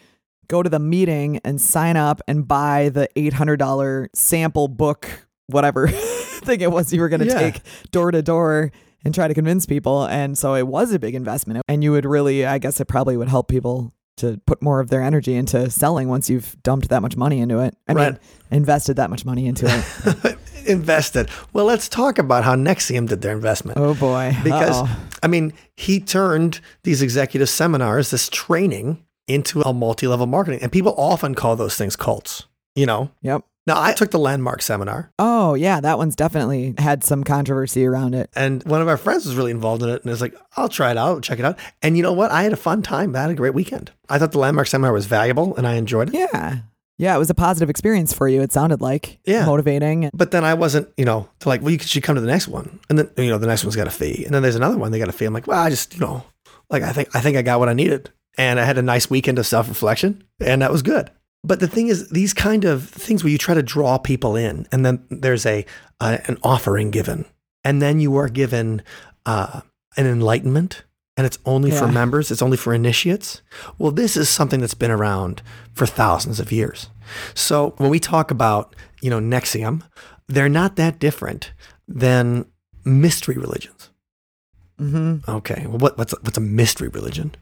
[0.48, 5.09] go to the meeting and sign up and buy the $800 sample book,
[5.46, 5.87] whatever
[6.46, 7.38] thing it was you were going to Yeah.
[7.38, 8.72] take door to door
[9.04, 10.04] and try to convince people.
[10.06, 11.62] And so it was a big investment.
[11.68, 14.88] And you would really, I guess it probably would help people to put more of
[14.88, 17.76] their energy into selling once you've dumped that much money into it.
[17.87, 18.18] I mean,
[18.50, 20.38] invested that much money into it.
[20.66, 21.28] Invested.
[21.52, 23.78] Well, let's talk about how NXIVM did their investment.
[23.78, 24.35] oh boy.
[24.42, 24.96] because Uh-oh.
[25.22, 30.94] I mean, he turned these executive seminars, this training, into a multi-level marketing, and people
[30.96, 32.46] often call those things cults.
[32.74, 33.11] You know.
[33.22, 33.44] Yep.
[33.66, 38.14] Now, I took the landmark seminar, Oh yeah, that one's definitely had some controversy around
[38.14, 38.31] it.
[38.37, 40.90] and one of our friends was really involved in it, and was like, "I'll try
[40.92, 42.31] it out, check it out." And you know what?
[42.31, 43.16] I had a fun time.
[43.16, 43.90] I had a great weekend.
[44.09, 46.14] I thought the landmark seminar was valuable, and I enjoyed it.
[46.14, 46.59] Yeah.
[46.98, 48.40] Yeah, it was a positive experience for you.
[48.40, 49.44] It sounded like Yeah.
[49.44, 50.09] motivating.
[50.14, 52.48] But then I wasn't, you know, to like, well, you should come to the next
[52.48, 54.79] one, and then you know the next one's got a fee, and then there's another
[54.79, 55.24] one they got a fee.
[55.26, 56.22] I'm like, well, I just, you know,
[56.70, 59.11] like I think I think I got what I needed, and I had a nice
[59.11, 61.11] weekend of self reflection, and that was good.
[61.46, 64.66] But the thing is, these kind of things where you try to draw people in,
[64.72, 65.64] and then there's a
[66.00, 67.24] uh, an offering given,
[67.62, 68.82] and then you are given
[69.26, 69.61] uh,
[69.96, 70.82] an enlightenment,
[71.16, 73.42] and it's only for members, it's only for initiates.
[73.78, 75.40] Well, this is something that's been around
[75.72, 76.90] for thousands of years.
[77.35, 79.82] So when we talk about, you know, NXIVM,
[80.26, 81.52] they're not that different
[81.87, 82.46] than
[82.85, 83.90] mystery religions.
[84.80, 85.30] Mm-hmm.
[85.30, 87.35] Okay, well, what, what's what's a mystery religion?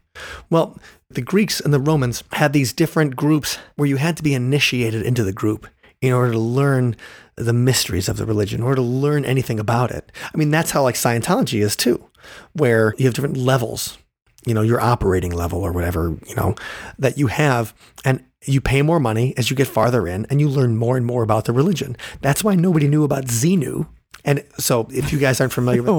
[0.50, 0.78] Well,
[1.10, 5.02] the Greeks and the Romans had these different groups where you had to be initiated
[5.02, 5.66] into the group
[6.00, 6.96] in order to learn
[7.36, 10.12] the mysteries of the religion, in order to learn anything about it.
[10.22, 12.08] I mean, that's how like Scientology is too,
[12.52, 13.98] where you have different levels,
[14.46, 16.54] you know, your operating level or whatever, you know,
[16.98, 17.74] that you have,
[18.04, 21.06] and you pay more money as you get farther in, and you learn more and
[21.06, 21.96] more about the religion.
[22.20, 23.88] That's why nobody knew about Xenu.
[24.24, 25.90] And so, if you guys aren't familiar with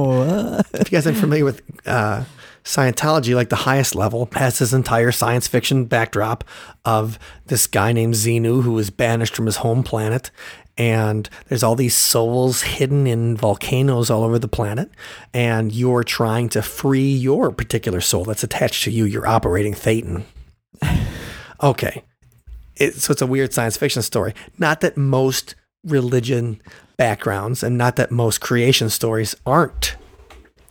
[0.73, 2.23] if you guys aren't familiar with uh,
[2.65, 6.43] Scientology, like the highest level, has this entire science fiction backdrop
[6.84, 10.32] of this guy named Xenu who was banished from his home planet.
[10.78, 14.89] And there's all these souls hidden in volcanoes all over the planet.
[15.32, 19.06] And you're trying to free your particular soul that's attached to you.
[19.06, 20.23] You're operating Thetan.
[21.63, 22.04] Okay.
[22.75, 24.34] It, so it's a weird science fiction story.
[24.60, 26.62] Not that most religion
[26.97, 29.95] backgrounds and not that most creation stories aren't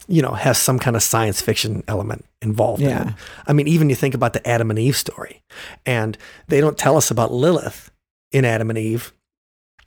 [0.09, 3.09] you know, has some kind of science fiction element involved in Yeah.
[3.09, 3.15] it.
[3.47, 5.43] I mean, even you think about the Adam and Eve story,
[5.87, 6.17] and
[6.49, 7.91] they don't tell us about Lilith
[8.33, 9.13] in Adam and Eve.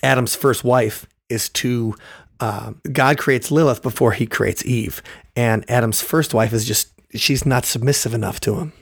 [0.03, 1.95] Adam's first wife is to
[2.39, 5.01] uh, God creates Lilith before he creates Eve,
[5.35, 8.73] and Adam's first wife is just she's not submissive enough to him,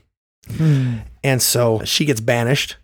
[0.58, 0.96] Hmm.
[1.24, 2.76] and so she gets banished.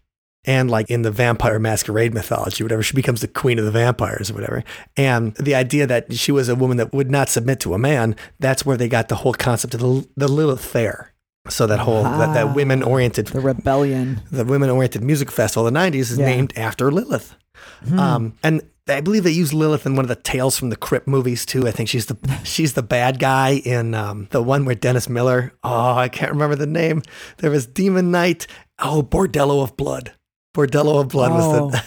[0.46, 4.32] And like in the vampire masquerade mythology, whatever, she becomes the queen of the vampires
[4.32, 4.64] or whatever.
[4.98, 8.16] And the idea that she was a woman that would not submit to a man,
[8.40, 11.14] that's where they got the whole concept of the, the Lilith Fair.
[11.50, 12.54] So that whole, that, that Ah.
[12.54, 14.22] women oriented, the rebellion.
[14.32, 16.26] the women oriented music festival of the 90s is Yeah.
[16.26, 17.36] named after Lilith.
[17.88, 18.00] Hmm.
[18.00, 21.08] Um, and I believe they use Lilith in one of the Tales from the Crypt
[21.08, 21.68] movies too.
[21.68, 25.54] I think she's the she's the bad guy in um, the one where Dennis Miller.
[25.64, 27.04] Oh, I can't remember the name.
[27.38, 28.48] There was Demon Knight.
[28.80, 30.14] Oh, Bordello of Blood.
[30.54, 31.84] Bordello of Blood was Oh, the.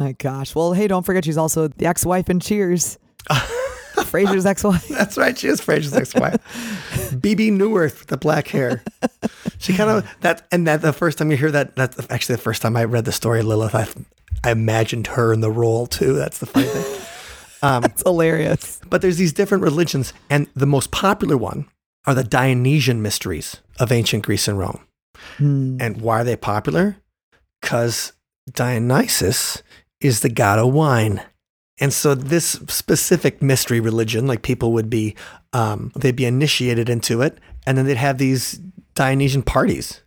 [0.00, 0.54] my gosh.
[0.54, 2.98] Well, hey, don't forget she's also the ex-wife in Cheers.
[3.30, 4.88] Frasier's ex-wife.
[4.88, 5.36] That's right.
[5.38, 8.82] She is Frasier's ex-wife, Bebe Neuwirth with the black hair.
[9.58, 12.42] She kind of that, and that the first time you hear that, that's actually the
[12.42, 13.74] first time I read the story of Lilith.
[13.74, 13.86] I,
[14.44, 16.14] I imagined her in the role too.
[16.14, 17.00] That's the funny thing.
[17.64, 18.80] Um, It's hilarious.
[18.90, 21.66] But there's these different religions, and the most popular one
[22.08, 24.80] are the Dionysian mysteries of ancient Greece and Rome.
[25.36, 25.76] Hmm.
[25.80, 26.96] And why are they popular?
[27.62, 28.12] Because
[28.52, 29.62] Dionysus
[30.02, 31.22] is the god of wine.
[31.80, 35.16] And so this specific mystery religion, like people would be,
[35.54, 38.60] um, they'd be initiated into it, and then they'd have these
[38.94, 40.02] Dionysian parties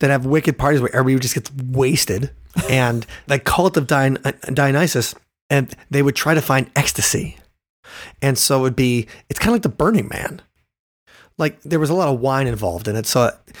[0.00, 2.30] that have wicked parties where everybody just gets wasted.
[2.68, 4.18] and the cult of Dion-
[4.52, 5.14] Dionysus,
[5.50, 7.36] and they would try to find ecstasy.
[8.22, 10.40] And so it would be, it's kind of like the Burning Man.
[11.36, 13.06] Like there was a lot of wine involved in it.
[13.06, 13.30] So,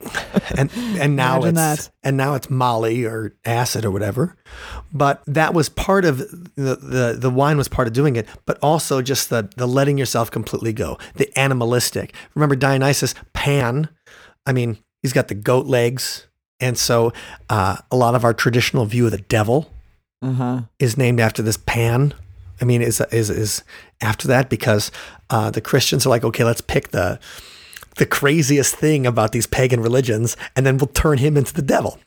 [0.56, 1.90] and and now Imagine it's that.
[2.02, 4.36] and now it's Molly or acid or whatever.
[4.92, 8.58] But that was part of the, the the wine was part of doing it, but
[8.62, 12.14] also just the the letting yourself completely go, the animalistic.
[12.34, 13.88] Remember Dionysus, Pan.
[14.46, 16.26] I mean, he's got the goat legs,
[16.60, 17.12] and so
[17.50, 19.70] uh, a lot of our traditional view of the devil
[20.22, 20.62] Uh-huh.
[20.78, 22.14] is named after this Pan.
[22.60, 23.62] I mean, is is is
[24.00, 24.90] after that because
[25.30, 27.18] uh, the Christians are like, okay, let's pick the
[27.96, 31.98] the craziest thing about these pagan religions, and then we'll turn him into the devil.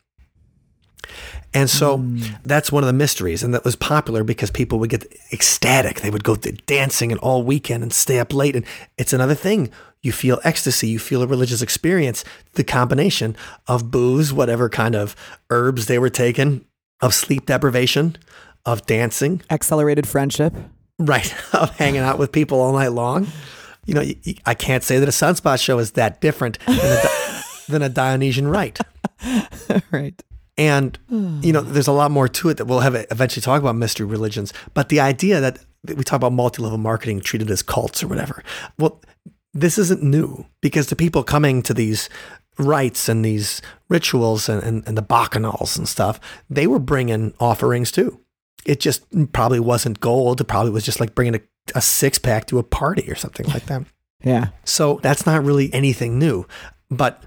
[1.53, 2.19] And so hmm.
[2.43, 6.01] that's one of the mysteries, and that was popular because people would get ecstatic.
[6.01, 8.55] They would go to dancing and all weekend and stay up late.
[8.55, 8.65] And
[8.97, 9.71] it's another thing.
[10.01, 12.23] You feel ecstasy, you feel a religious experience.
[12.53, 13.35] The combination
[13.67, 15.15] of booze, whatever kind of
[15.49, 16.65] herbs they were taking,
[17.01, 18.17] of sleep deprivation,
[18.65, 20.53] of dancing, Accelerated friendship.
[20.99, 23.27] right, of hanging out with people all night long.
[23.85, 24.03] You know,
[24.45, 28.47] I can't say that a Sunspot show is that different than a, than a Dionysian
[28.47, 28.79] rite.
[29.91, 30.21] right.
[30.57, 33.77] And, you know, there's a lot more to it that we'll have eventually talk about
[33.77, 34.53] mystery religions.
[34.73, 38.43] But the idea that we talk about multi level marketing treated as cults or whatever.
[38.77, 39.01] Well,
[39.53, 42.09] this isn't new because the people coming to these
[42.57, 47.91] rites and these rituals and, and, and the bacchanals and stuff, they were bringing offerings
[47.91, 48.19] too.
[48.65, 50.41] It just probably wasn't gold.
[50.41, 51.41] It probably was just like bringing a,
[51.75, 53.83] a six pack to a party or something like that.
[54.21, 54.49] Yeah.
[54.65, 56.45] So that's not really anything new.
[56.91, 57.23] But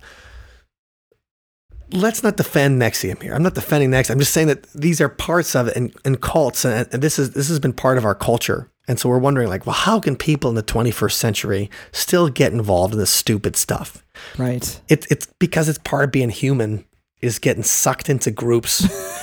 [1.92, 3.35] let's not defend NXIVM here.
[3.35, 4.11] I'm not defending NXIVM.
[4.11, 7.18] I'm just saying that these are parts of it and, and cults, and, and this
[7.18, 8.71] is this has been part of our culture.
[8.88, 12.53] And so we're wondering, like, well, how can people in the 21st century still get
[12.53, 14.05] involved in this stupid stuff?
[14.37, 14.81] Right.
[14.88, 16.85] It, it's because it's part of being human
[17.21, 18.81] is getting sucked into groups,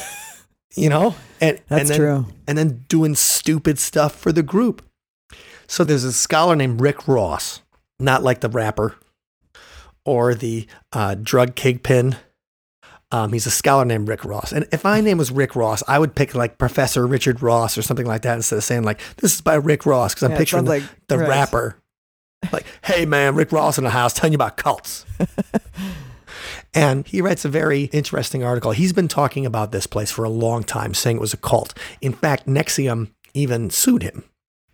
[0.75, 2.25] you know, and That's and then, true.
[2.47, 4.81] and then doing stupid stuff for the group.
[5.67, 7.61] So there's a scholar named Rick Ross,
[7.99, 8.95] not like the rapper
[10.05, 12.15] or the uh, drug kingpin.
[13.11, 14.51] Um, he's a scholar named Rick Ross.
[14.51, 17.81] And if my name was Rick Ross, I would pick like Professor Richard Ross or
[17.81, 20.37] something like that instead of saying like, this is by Rick Ross, because I'm Yeah,
[20.37, 21.27] picturing the, like- the right.
[21.29, 21.75] rapper.
[22.53, 25.05] Like, hey man, Rick Ross in the house telling you about cults.
[26.73, 28.71] and he writes a very interesting article.
[28.71, 31.73] He's been talking about this place for a long time, saying it was a cult.
[32.01, 34.23] In fact, NXIVM even sued him,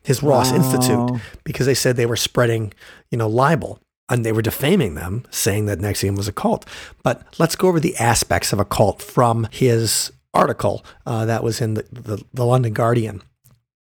[0.04, 0.58] his Ross Wow.
[0.58, 2.74] Institute, because they said they were spreading,
[3.12, 3.80] you know, libel
[4.10, 6.66] and they were defaming them, saying that NXIVM was a cult.
[7.04, 11.62] But let's go over the aspects of a cult from his article uh, that was
[11.62, 13.22] in the, the, the London Guardian.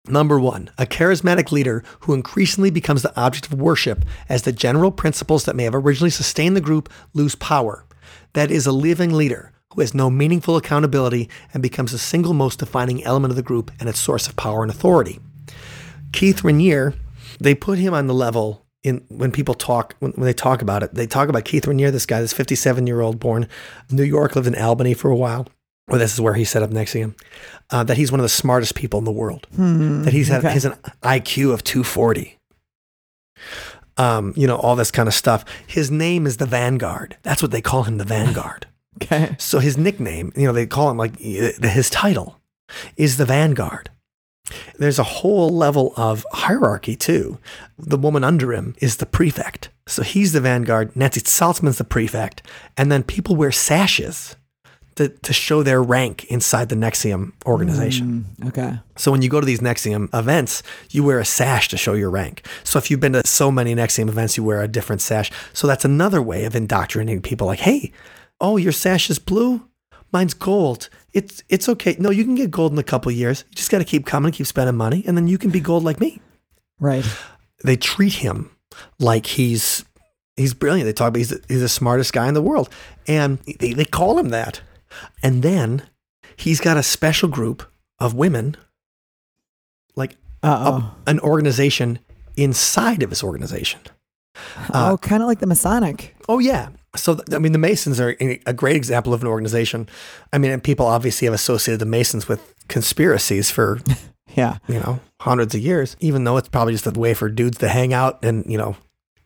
[0.09, 4.91] Number one, a charismatic leader who increasingly becomes the object of worship as the general
[4.91, 7.85] principles that may have originally sustained the group lose power.
[8.35, 12.59] That is a living leader who has no meaningful accountability and becomes the single most
[12.59, 15.19] defining element of the group and its source of power and authority.
[16.13, 16.95] Keith Raniere,
[17.41, 20.83] they put him on the level in when people talk when, when they talk about
[20.83, 20.95] it.
[20.95, 23.49] They talk about Keith Raniere, this guy, this 57 year old born
[23.91, 25.47] New York, lived in Albany for a while.
[25.89, 27.15] Well, this is where he set up NXIVM.
[27.71, 29.47] Uh, that he's one of the smartest people in the world.
[29.57, 30.53] Hmm, That he's had okay.
[30.53, 32.39] has an IQ of 240.
[33.99, 35.45] Um, you know all this kind of stuff.
[35.67, 37.17] His name is the Vanguard.
[37.23, 38.67] That's what they call him, the Vanguard.
[39.01, 39.37] Okay.
[39.39, 42.41] So his nickname, you know, they call him like his title
[42.97, 43.91] is the Vanguard.
[44.77, 47.39] There's a whole level of hierarchy too.
[47.79, 49.71] The woman under him is the prefect.
[49.87, 50.97] So he's the Vanguard.
[50.97, 52.43] Nancy Salzman's the prefect.
[52.77, 54.35] And then people wear sashes
[54.99, 58.27] to, to show their rank inside the NXIVM organization.
[58.41, 58.79] Hmm, okay.
[58.97, 62.11] So when you go to these NXIVM events, you wear a sash to show your
[62.11, 62.47] rank.
[62.65, 65.31] So if you've been to so many NXIVM events, you wear a different sash.
[65.53, 67.93] So that's another way of indoctrinating people like, hey,
[68.41, 69.69] oh, your sash is blue?
[70.13, 70.89] Mine's gold.
[71.13, 71.97] It's it's okay.
[71.99, 73.45] No, you can get gold in a couple of years.
[73.51, 75.85] You just got to keep coming, keep spending money, and then you can be gold
[75.85, 76.21] like me.
[76.81, 77.05] Right.
[77.65, 78.51] They treat him
[78.99, 79.85] like he's
[80.37, 80.87] he's brilliant.
[80.87, 82.71] They talk about he's the, he's the smartest guy in the world,
[83.07, 84.63] and they, they call him that.
[85.23, 85.83] And then
[86.37, 87.63] he's got a special group
[87.99, 88.57] of women,
[89.97, 91.99] like Uh a- an organization
[92.37, 93.81] inside of his organization.
[94.73, 94.93] oh.
[94.93, 96.15] oh, kind of like the Masonic.
[96.29, 96.69] Oh yeah.
[96.97, 99.89] So th- I mean, the Masons are a great example of an organization.
[100.33, 103.81] I mean, and people obviously have associated the Masons with conspiracies for
[104.37, 104.59] Yeah.
[104.69, 107.69] you know hundreds of years, even though it's probably just a way for dudes to
[107.69, 108.77] hang out and you know.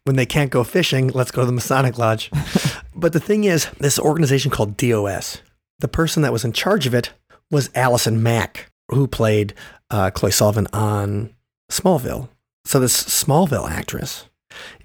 [0.04, 2.28] When they can't go fishing, let's go to the Masonic Lodge.
[2.96, 5.38] but the thing is, this organization called DOS,
[5.82, 7.12] the person that was in charge of it
[7.50, 9.52] was Allison Mack, who played
[9.90, 11.34] uh, Chloe Sullivan on
[11.70, 12.28] Smallville.
[12.64, 14.28] So this Smallville actress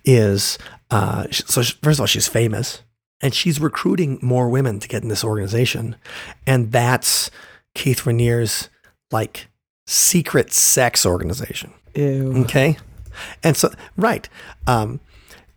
[0.03, 0.57] is
[0.89, 2.81] uh, so sh- first of all she's famous
[3.21, 5.95] and she's recruiting more women to get in this organization,
[6.45, 7.29] and that's
[7.75, 8.69] Keith Raniere's
[9.11, 9.47] like
[9.85, 11.73] secret sex organization.
[11.93, 12.41] Ew.
[12.43, 12.77] Okay.
[13.43, 14.27] And so, right.
[14.65, 14.99] Um,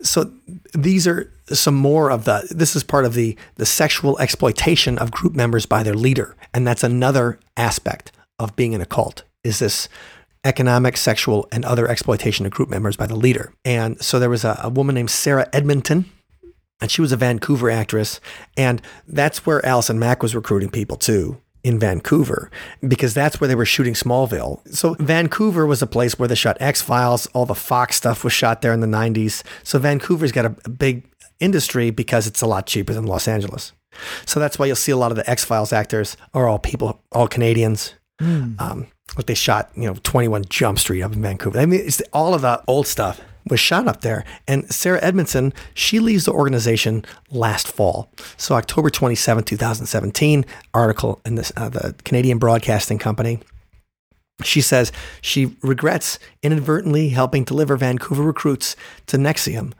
[0.02, 0.32] so
[0.74, 5.10] these are some more of the, this is part of the, the sexual exploitation of
[5.10, 6.36] group members by their leader.
[6.52, 9.88] And that's another aspect of being in a cult is this
[10.44, 13.52] economic, sexual, and other exploitation of group members by the leader.
[13.64, 16.06] And so there was a, a woman named Sarah Edmondson,
[16.80, 18.20] and she was a Vancouver actress.
[18.56, 22.50] And that's where Allison Mack was recruiting people too in Vancouver
[22.86, 24.66] because that's where they were shooting Smallville.
[24.74, 27.26] So Vancouver was a place where they shot X Files.
[27.28, 29.42] All the Fox stuff was shot there in the 90s.
[29.62, 31.04] So Vancouver's got a, a big
[31.40, 33.72] industry because it's a lot cheaper than Los Angeles.
[34.24, 37.02] So that's why you'll see a lot of the X Files actors are all people,
[37.12, 37.94] all Canadians.
[38.58, 41.58] Um, like they shot, you know, 21 Jump Street up in Vancouver.
[41.58, 44.24] I mean, it's all of the old stuff was shot up there.
[44.46, 48.10] And Sarah Edmondson, she leaves the organization last fall.
[48.36, 53.40] So October 27, 2017, article in this, uh, the Canadian Broadcasting Company.
[54.42, 58.74] She says she regrets inadvertently helping deliver Vancouver recruits
[59.06, 59.72] to NXIVM,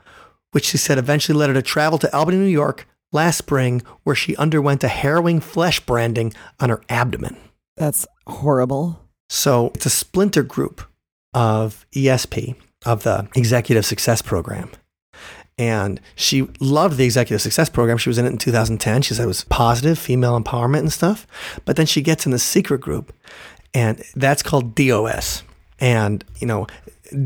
[0.51, 4.15] which she said eventually led her to travel to Albany, New York last spring, where
[4.15, 7.35] she underwent a harrowing flesh branding on her abdomen.
[7.75, 9.01] That's horrible.
[9.29, 10.81] So it's a splinter group
[11.33, 14.69] of ESP, of the Executive Success Program.
[15.57, 17.97] And she loved the Executive Success Program.
[17.97, 19.03] She was in it in 2010.
[19.03, 21.27] She said it was positive, female empowerment and stuff.
[21.65, 23.13] But then she gets in the secret group,
[23.73, 25.43] and that's called DOS.
[25.79, 26.67] And, you know,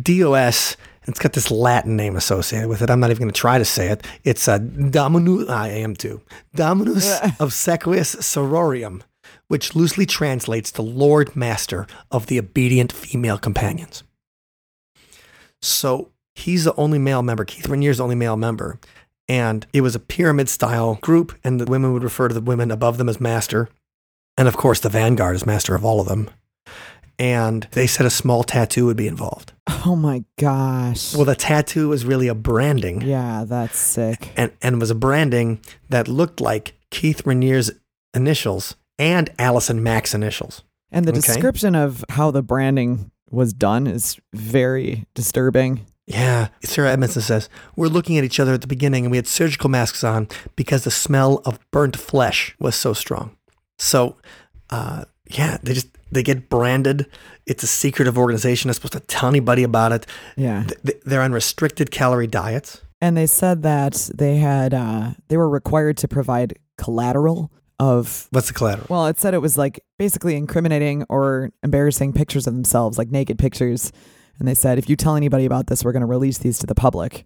[0.01, 0.75] DOS
[1.07, 2.89] It's got this Latin name associated with it.
[2.89, 4.05] I'm not even going to try to say it.
[4.23, 5.49] It's uh, a Dominus.
[5.49, 6.21] I am too.
[6.55, 9.01] Dominus obsequious sororium,
[9.47, 14.03] which loosely translates to Lord Master of the obedient female companions.
[15.61, 17.45] So he's the only male member.
[17.45, 18.79] Keith Raniere's the only male member.
[19.27, 22.69] And it was a pyramid style group, and the women would refer to the women
[22.69, 23.69] above them as master.
[24.37, 26.29] And of course, the vanguard is master of all of them.
[27.17, 29.53] And they said a small tattoo would be involved.
[29.85, 31.15] Oh my gosh.
[31.15, 33.01] Well, the tattoo was really a branding.
[33.01, 34.31] yeah, that's sick.
[34.35, 35.59] And, and was a branding
[35.89, 37.71] that looked like Keith Raniere's
[38.13, 40.63] initials and Allison Mack's initials.
[40.91, 41.21] And the Okay.
[41.21, 45.85] description of how the branding was done is very disturbing.
[46.07, 46.49] Yeah.
[46.63, 49.69] Sarah Edmondson says, We're looking at each other at the beginning and we had surgical
[49.69, 53.35] masks on because the smell of burnt flesh was so strong.
[53.79, 54.15] So,
[54.69, 57.07] uh, yeah, they just, they get branded.
[57.45, 58.69] It's a secretive organization.
[58.69, 60.05] It's supposed to tell anybody about it.
[60.35, 60.63] Yeah.
[60.63, 62.81] Th- th- They're on restricted calorie diets.
[63.01, 68.47] And they said that they had uh they were required to provide collateral of What's
[68.47, 68.87] the collateral?
[68.89, 73.37] well, it said it was like basically incriminating or embarrassing pictures of themselves, like naked
[73.37, 73.91] pictures.
[74.39, 76.65] And they said if you tell anybody about this, we're going to release these to
[76.67, 77.25] the public.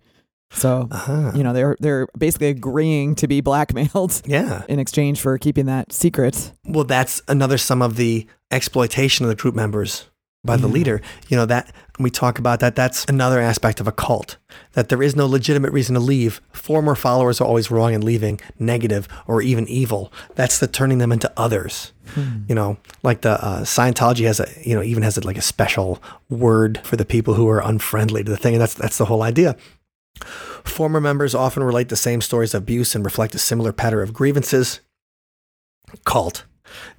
[0.51, 1.31] So, Uh-huh.
[1.35, 4.63] you know, they're they're basically agreeing to be blackmailed Yeah.
[4.67, 6.51] in exchange for keeping that secret.
[6.65, 10.05] Well, that's another some of the exploitation of the group members
[10.43, 10.73] by the Yeah.
[10.73, 11.01] leader.
[11.27, 12.75] You know, that we talk about that.
[12.75, 14.37] That's another aspect of a cult
[14.73, 16.41] that there is no legitimate reason to leave.
[16.53, 20.11] Former followers are always wrong in leaving, negative, or even evil.
[20.35, 21.91] That's the turning them into others.
[22.47, 25.43] You know, like the uh, Scientology has a, you know, even has a, like a
[25.43, 28.55] special word for the people who are unfriendly to the thing.
[28.55, 29.55] And that's, that's the whole idea.
[30.63, 34.13] Former members often relate the same stories of abuse and reflect a similar pattern of
[34.13, 34.81] grievances.
[36.05, 36.45] Cult.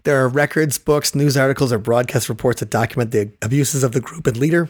[0.04, 4.00] There are records, books, news articles, or broadcast reports that document the abuses of the
[4.00, 4.68] group and leader.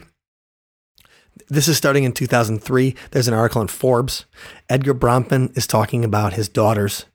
[1.49, 2.95] This is starting in 2003.
[3.11, 4.27] There's an article in Forbes.
[4.69, 7.07] Edgar Bronfman is talking about his daughters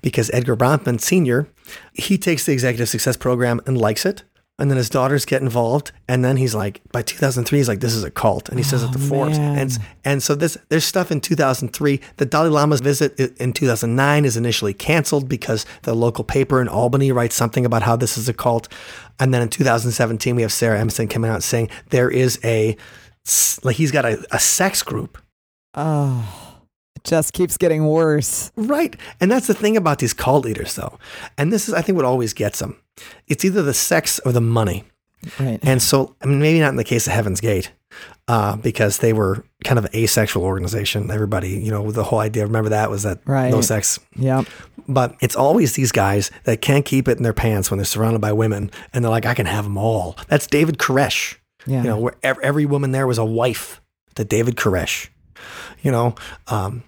[0.00, 1.48] because Edgar Bronfman Sr.,
[1.92, 4.22] he takes the executive success program and likes it.
[4.56, 5.90] And then his daughters get involved.
[6.06, 8.48] And then he's like, by 2003, he's like, this is a cult.
[8.48, 9.36] And he says it to Oh, Forbes.
[9.36, 9.58] man.
[9.58, 12.00] And, and so this, there's stuff in 2003.
[12.18, 17.10] The Dalai Lama's visit in 2009 is initially canceled because the local paper in Albany
[17.10, 18.68] writes something about how this is a cult.
[19.18, 22.76] And then in 2017, we have Sarah Edmondson coming out saying there is a
[23.64, 25.18] like he's got a, a sex group.
[25.74, 26.43] Oh,
[27.04, 28.50] just keeps getting worse.
[28.56, 28.96] Right.
[29.20, 30.98] And that's the thing about these cult leaders, though.
[31.38, 32.76] And this is, I think, what always gets them.
[33.28, 34.84] It's either the sex or the money.
[35.38, 35.58] Right.
[35.62, 37.72] And so, I mean, maybe not in the case of Heaven's Gate,
[38.28, 41.10] uh, because they were kind of an asexual organization.
[41.10, 43.50] Everybody, you know, the whole idea, remember that was that right.
[43.50, 43.98] no sex.
[44.16, 44.44] Yeah.
[44.86, 48.20] But it's always these guys that can't keep it in their pants when they're surrounded
[48.20, 50.16] by women, and they're like, I can have them all.
[50.28, 51.36] That's David Koresh.
[51.66, 51.82] Yeah.
[51.82, 53.80] You know, where every woman there was a wife
[54.16, 55.08] to David Koresh.
[55.82, 56.14] You know,
[56.48, 56.82] um,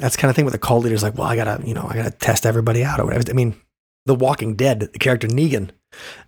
[0.00, 1.02] that's kind of thing with the cult leaders.
[1.02, 3.24] Like, well, I gotta, you know, I gotta test everybody out or whatever.
[3.30, 3.54] I mean,
[4.06, 5.70] The Walking Dead, the character Negan,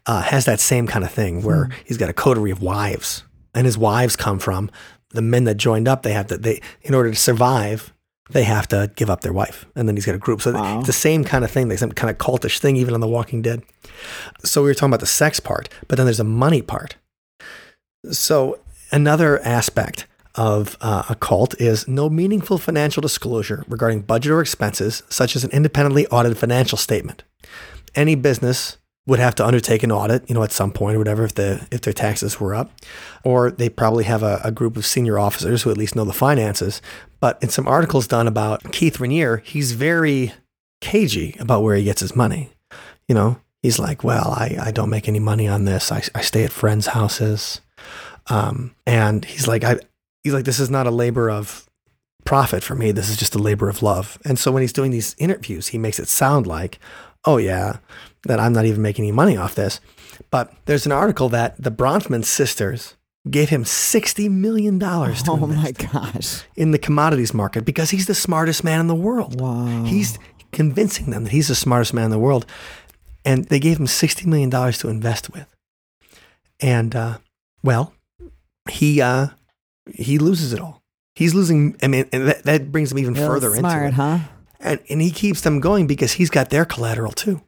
[0.06, 3.64] uh, has that same kind of thing where he's got a coterie of wives, and
[3.66, 4.70] his wives come from
[5.10, 6.02] the men that joined up.
[6.02, 7.92] They have to, they, in order to survive,
[8.30, 10.40] they have to give up their wife, and then he's got a group.
[10.42, 10.78] So Wow.
[10.78, 13.08] it's the same kind of thing, the same kind of cultish thing, even on The
[13.08, 13.62] Walking Dead.
[14.44, 16.96] So we were talking about the sex part, but then there's a money part.
[18.10, 18.58] So
[18.90, 25.02] another aspect of uh, a cult is no meaningful financial disclosure regarding budget or expenses,
[25.08, 27.24] such as an independently audited financial statement.
[27.94, 31.24] Any business would have to undertake an audit, you know, at some point or whatever,
[31.24, 32.70] if the if their taxes were up,
[33.24, 36.12] or they probably have a, a group of senior officers who at least know the
[36.12, 36.80] finances.
[37.20, 40.32] But in some articles done about Keith Raniere, he's very
[40.80, 42.50] cagey about where he gets his money.
[43.08, 45.92] You know, he's like, well, I, I don't make any money on this.
[45.92, 47.60] I, I stay at friends' houses.
[48.28, 49.80] Um, and he's like, I,
[50.22, 51.66] he's like, this is not a labor of
[52.24, 52.92] profit for me.
[52.92, 54.18] This is just a labor of love.
[54.24, 56.78] And so when he's doing these interviews, he makes it sound like,
[57.24, 57.78] oh yeah,
[58.24, 59.80] that I'm not even making any money off this.
[60.30, 62.94] But there's an article that the Bronfman sisters
[63.30, 64.86] gave him $60 million to
[65.28, 66.42] Oh invest my gosh.
[66.56, 69.40] in the commodities market because he's the smartest man in the world.
[69.40, 69.84] Wow.
[69.84, 70.18] He's
[70.52, 72.46] convincing them that he's the smartest man in the world.
[73.24, 75.46] And they gave him $60 million to invest with.
[76.60, 77.18] And, uh,
[77.62, 77.94] well,
[78.70, 79.28] he, uh,
[79.90, 80.82] he loses it all.
[81.14, 81.76] He's losing.
[81.82, 83.94] I mean, and that, that brings him even Real further smart, into it.
[83.94, 84.18] huh?
[84.60, 87.42] And, and he keeps them going because he's got their collateral too.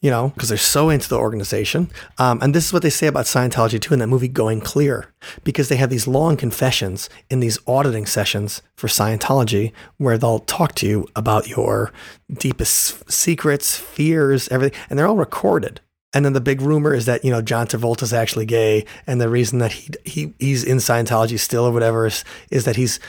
[0.00, 1.88] You know, because they're so into the organization.
[2.18, 5.12] Um, and this is what they say about Scientology too in that movie Going Clear,
[5.44, 10.74] because they have these long confessions in these auditing sessions for Scientology where they'll talk
[10.76, 11.92] to you about your
[12.32, 14.76] deepest secrets, fears, everything.
[14.90, 15.80] And they're all recorded.
[16.14, 19.28] And then the big rumor is that you know John Travolta's actually gay, and the
[19.28, 23.00] reason that he he he's in Scientology still or whatever is, is that he's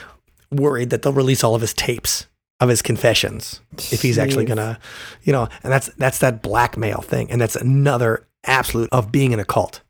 [0.50, 2.26] worried that they'll release all of his tapes
[2.60, 4.78] of his confessions if he's actually gonna,
[5.22, 9.40] you know, and that's that's that blackmail thing, and that's another absolute of being in
[9.40, 9.82] a cult.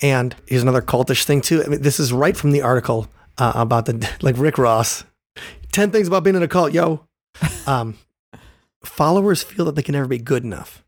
[0.00, 1.62] And here's another cultish thing too.
[1.64, 5.04] I mean, this is right from the article uh, about the like Rick Ross,
[5.70, 7.06] ten things about being in a cult, yo.
[7.66, 7.98] Um,
[8.84, 10.84] followers feel that they can never be good enough,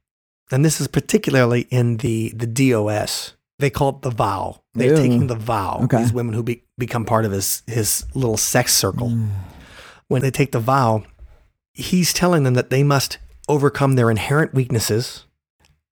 [0.51, 3.34] and this is particularly in the the DOS.
[3.59, 4.62] They call it the vow.
[4.74, 4.97] They're Ew.
[4.97, 5.80] taking the vow.
[5.84, 5.99] Okay.
[5.99, 9.16] These women who be, become part of his his little sex circle.
[10.09, 11.05] When they take the vow,
[11.72, 13.18] he's telling them that they must
[13.49, 15.24] overcome their inherent weaknesses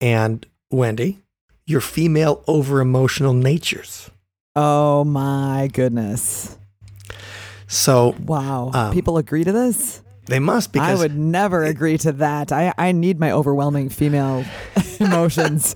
[0.01, 1.23] and Wendy,
[1.67, 4.11] your female over emotional natures.
[4.57, 6.59] Oh my goodness.
[7.69, 8.71] So Wow.
[8.75, 10.02] Um, People agree to this?
[10.27, 12.53] They must because I would never agree to that.
[12.53, 14.45] I, I need my overwhelming female
[15.01, 15.75] emotions.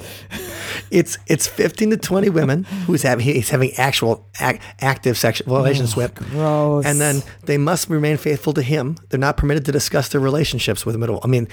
[0.90, 5.96] it's it's 15 to 20 women who's having he's having actual ac- active sexual relations
[5.96, 6.14] with.
[6.14, 6.84] Gross.
[6.86, 8.96] And then they must remain faithful to him.
[9.08, 11.20] They're not permitted to discuss their relationships with him at all.
[11.24, 11.48] I mean,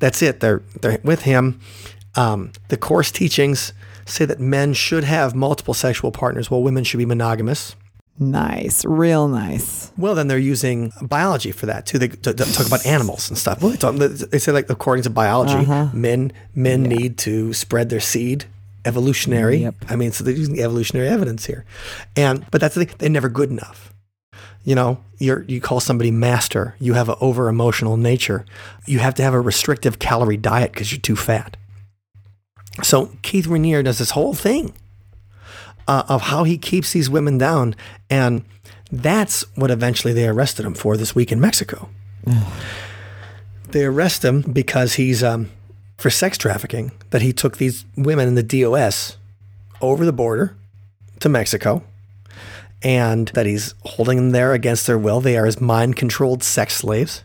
[0.00, 0.40] that's it.
[0.40, 1.60] They're they're with him.
[2.16, 3.72] Um, the course teachings
[4.04, 7.76] say that men should have multiple sexual partners, while women should be monogamous.
[8.18, 8.84] Nice.
[8.84, 9.92] Real nice.
[9.98, 11.98] Well, then they're using biology for that too.
[11.98, 13.60] They to, to talk about animals and stuff.
[13.60, 15.88] Well, they, talk, they say like according to biology, Uh-huh.
[15.92, 18.46] men men need to spread their seed.
[18.86, 19.56] Evolutionary.
[19.58, 19.74] Yep.
[19.88, 21.64] I mean, so they're using evolutionary evidence here,
[22.14, 22.94] and but that's the thing.
[22.98, 23.92] They're never good enough.
[24.62, 26.76] You know, you're you call somebody master.
[26.78, 28.44] You have an over emotional nature.
[28.86, 31.56] You have to have a restrictive calorie diet because you're too fat.
[32.84, 34.72] So Keith Raniere does this whole thing
[35.88, 37.74] uh, of how he keeps these women down,
[38.10, 38.44] and
[38.90, 41.88] that's what eventually they arrested him for this week in Mexico.
[43.70, 45.50] they arrest him because he's um,
[45.96, 46.92] for sex trafficking.
[47.10, 49.16] That he took these women in the DOS
[49.80, 50.56] over the border
[51.20, 51.82] to Mexico,
[52.82, 55.20] and that he's holding them there against their will.
[55.20, 57.22] They are his mind-controlled sex slaves.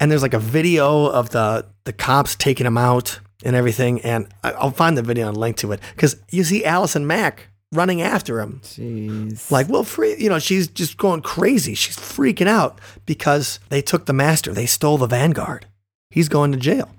[0.00, 4.00] And there's like a video of the the cops taking him out and everything.
[4.00, 8.00] And I'll find the video and link to it because you see Allison Mack running
[8.02, 9.50] after him Jeez.
[9.50, 11.74] like, well, free, you know, she's just going crazy.
[11.74, 14.52] She's freaking out because they took the master.
[14.52, 15.66] They stole the Vanguard.
[16.10, 16.90] He's going to jail.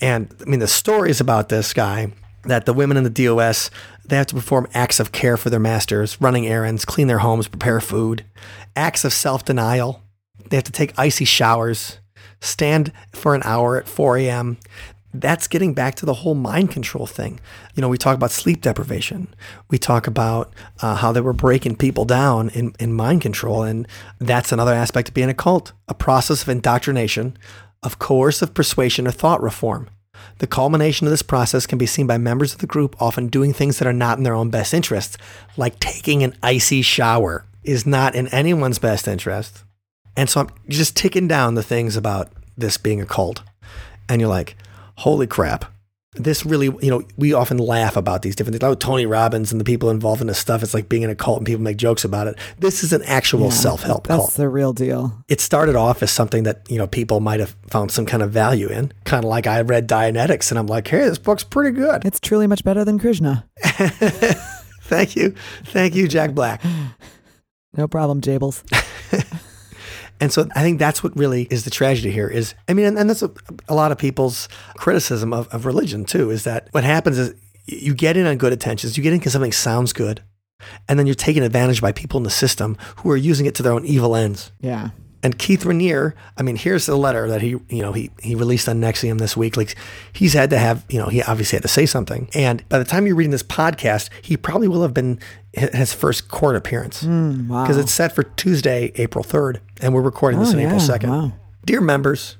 [0.00, 2.12] And I mean, the stories about this guy
[2.44, 3.70] that the women in the DOS,
[4.04, 7.48] they have to perform acts of care for their masters, running errands, clean their homes,
[7.48, 8.24] prepare food,
[8.76, 10.02] acts of self denial.
[10.50, 12.00] They have to take icy showers,
[12.40, 14.58] stand for an hour at 4 a.m.
[15.16, 17.38] That's getting back to the whole mind control thing.
[17.74, 19.32] You know, we talk about sleep deprivation.
[19.70, 20.52] We talk about
[20.82, 23.62] uh, how they were breaking people down in, in mind control.
[23.62, 23.86] And
[24.18, 27.36] that's another aspect of being a cult a process of indoctrination,
[27.82, 29.88] of coercive persuasion or thought reform.
[30.38, 33.52] The culmination of this process can be seen by members of the group often doing
[33.52, 35.16] things that are not in their own best interests,
[35.56, 39.62] like taking an icy shower is not in anyone's best interest.
[40.16, 43.42] And so I'm just ticking down the things about this being a cult.
[44.08, 44.56] And you're like,
[44.96, 45.66] holy crap.
[46.16, 48.62] This really, you know, we often laugh about these different things.
[48.62, 50.62] Like oh, Tony Robbins and the people involved in this stuff.
[50.62, 52.38] It's like being in a cult and people make jokes about it.
[52.60, 54.20] This is an actual Yeah, self help cult.
[54.26, 55.24] That's the real deal.
[55.28, 58.30] it started off as something that you know people might have found some kind of
[58.30, 61.72] value in kind of like i read dianetics and i'm like hey this book's pretty
[61.76, 63.44] good It's truly much better than Krishna.
[64.84, 65.34] thank you
[65.64, 66.62] thank you jack black
[67.76, 68.62] No problem, Jables.
[70.20, 72.98] and so i think that's what really is the tragedy here is i mean and,
[72.98, 73.30] and that's a,
[73.68, 77.34] a lot of people's criticism of, of religion too is that what happens is
[77.66, 80.22] you get in on good intentions you get in because something sounds good
[80.88, 83.62] and then you're taken advantage by people in the system who are using it to
[83.62, 84.90] their own evil ends Yeah.
[85.24, 88.68] And Keith Raniere, I mean, here's the letter that he, you know, he he released
[88.68, 89.56] on NXIVM this week.
[89.56, 89.74] Like,
[90.12, 92.28] he's had to have, you know, he obviously had to say something.
[92.34, 95.18] And by the time you're reading this podcast, he probably will have been
[95.52, 97.62] his first court appearance Mm, wow.
[97.64, 101.08] because it's set for Tuesday, April 3rd, and we're recording this Oh, on April 2nd.
[101.08, 101.32] Wow.
[101.64, 102.36] Dear members,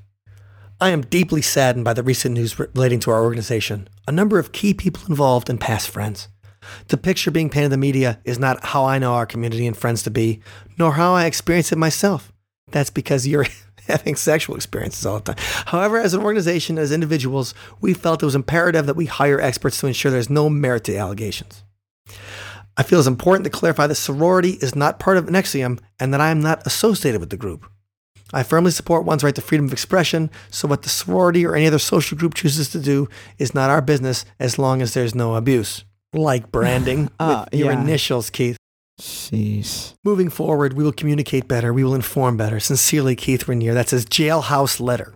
[0.80, 3.88] I am deeply saddened by the recent news relating to our organization.
[4.06, 6.28] A number of key people involved and past friends.
[6.88, 9.76] The picture being painted in the media is not how I know our community and
[9.76, 10.40] friends to be,
[10.78, 12.30] nor how I experience it myself.
[12.74, 13.46] That's because you're
[13.86, 15.44] having sexual experiences all the time.
[15.66, 19.78] However, as an organization, as individuals, we felt it was imperative that we hire experts
[19.78, 21.62] to ensure there's no merit to the allegations.
[22.76, 26.20] I feel it's important to clarify that sorority is not part of NXIVM and that
[26.20, 27.64] I am not associated with the group.
[28.32, 31.68] I firmly support one's right to freedom of expression, so what the sorority or any
[31.68, 33.08] other social group chooses to do
[33.38, 35.84] is not our business as long as there's no abuse.
[36.12, 37.80] Like branding Uh, with your yeah.
[37.80, 38.56] initials, Keith.
[39.00, 39.94] Sheesh.
[40.04, 42.60] Moving forward, we will communicate better, we will inform better.
[42.60, 43.74] Sincerely, Keith Raniere.
[43.74, 45.14] That's his jailhouse letter.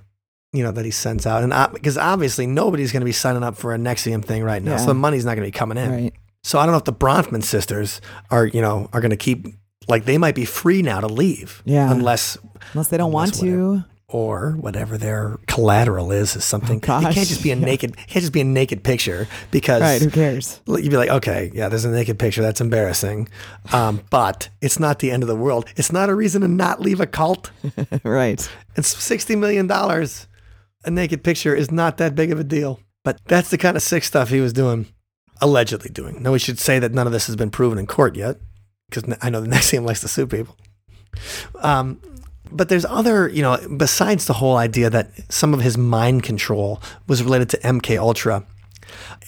[0.52, 1.42] you know, that he sends out.
[1.42, 4.62] And uh, because obviously nobody's going to be signing up for a NXIVM thing right
[4.62, 4.72] now.
[4.72, 4.76] Yeah.
[4.78, 5.90] So the money's not going to be coming in.
[5.90, 6.14] Right.
[6.42, 8.00] So I don't know if the Bronfman sisters
[8.30, 9.46] are, you know, are going to keep,
[9.88, 11.62] like, they might be free now to leave.
[11.66, 11.90] Yeah.
[11.90, 12.38] Unless,
[12.72, 13.84] Unless they don't want Unless to.
[14.10, 16.76] Or whatever their collateral is, is something.
[16.88, 19.82] Oh, it can't just be a naked, it can't just be a naked picture because
[19.82, 20.00] Right.
[20.00, 20.62] Who cares?
[20.66, 22.40] you'd be like, okay, yeah, there's a naked picture.
[22.40, 23.28] That's embarrassing.
[23.70, 25.66] Um, but it's not the end of the world.
[25.76, 27.50] It's not a reason to not leave a cult.
[28.02, 28.40] right.
[28.76, 29.70] It's $60 million.
[29.70, 32.80] A naked picture is not that big of a deal.
[33.04, 34.86] But that's the kind of sick stuff he was doing,
[35.42, 36.22] allegedly doing.
[36.22, 38.38] Now, we should say that none of this has been proven in court yet,
[38.88, 40.56] because I know the NXIVM likes to sue people.
[41.56, 42.00] Um,
[42.50, 46.82] but there's other, you know, besides the whole idea that some of his mind control
[47.06, 48.44] was related to MK Ultra,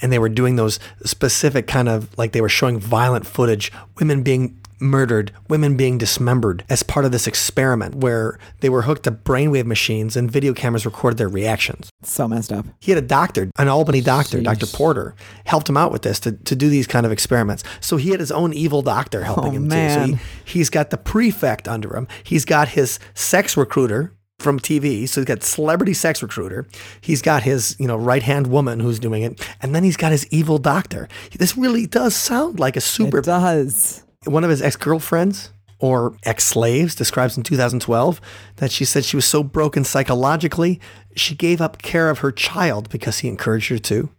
[0.02, 4.22] and they were doing those specific kind of like they were showing violent footage, women
[4.22, 9.10] being murdered, women being dismembered as part of this experiment where they were hooked to
[9.12, 11.90] brainwave machines and video cameras recorded their reactions.
[12.02, 12.64] So messed up.
[12.80, 14.66] He had a doctor, an Albany doctor, Dr.
[14.66, 15.14] Porter,
[15.44, 17.62] helped him out with this to, to do these kind of experiments.
[17.80, 19.70] So he had his own evil doctor helping Oh, him too.
[19.70, 19.76] So
[20.06, 20.20] he, man.
[20.44, 22.08] he's got the prefect under him.
[22.24, 25.06] He's got his sex recruiter from TV.
[25.06, 26.66] So he's got celebrity sex recruiter.
[27.02, 29.46] He's got his, you know, right hand woman who's doing it.
[29.60, 31.08] And then he's got his evil doctor.
[31.36, 34.02] This really does sound like a super It does.
[34.24, 38.20] One of his ex girlfriends or ex slaves describes in 2012
[38.56, 40.80] that she said she was so broken psychologically,
[41.16, 44.10] she gave up care of her child because he encouraged her to.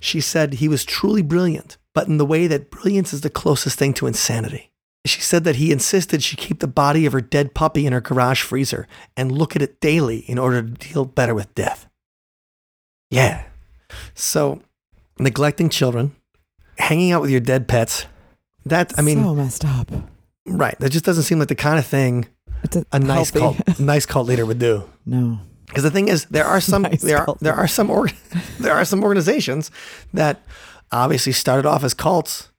[0.00, 3.78] She said he was truly brilliant, but in the way that brilliance is the closest
[3.78, 4.70] thing to insanity.
[5.06, 8.00] She said that he insisted she keep the body of her dead puppy in her
[8.00, 11.86] garage freezer and look at it daily in order to deal better with death.
[13.10, 13.44] Yeah.
[14.14, 14.62] So,
[15.18, 16.16] neglecting children,
[16.78, 18.06] hanging out with your dead pets,
[18.66, 19.90] that, I mean, so messed up.
[20.46, 20.78] Right.
[20.78, 22.26] That just doesn't seem like the kind of thing
[22.74, 24.84] a, a nice healthy- cult nice cult leader would do.
[25.06, 25.38] no.
[25.66, 28.14] Because the thing is, there are some Nice there are there are some org-
[28.60, 29.70] there are some organizations
[30.12, 30.42] that
[30.92, 32.50] obviously started off as cults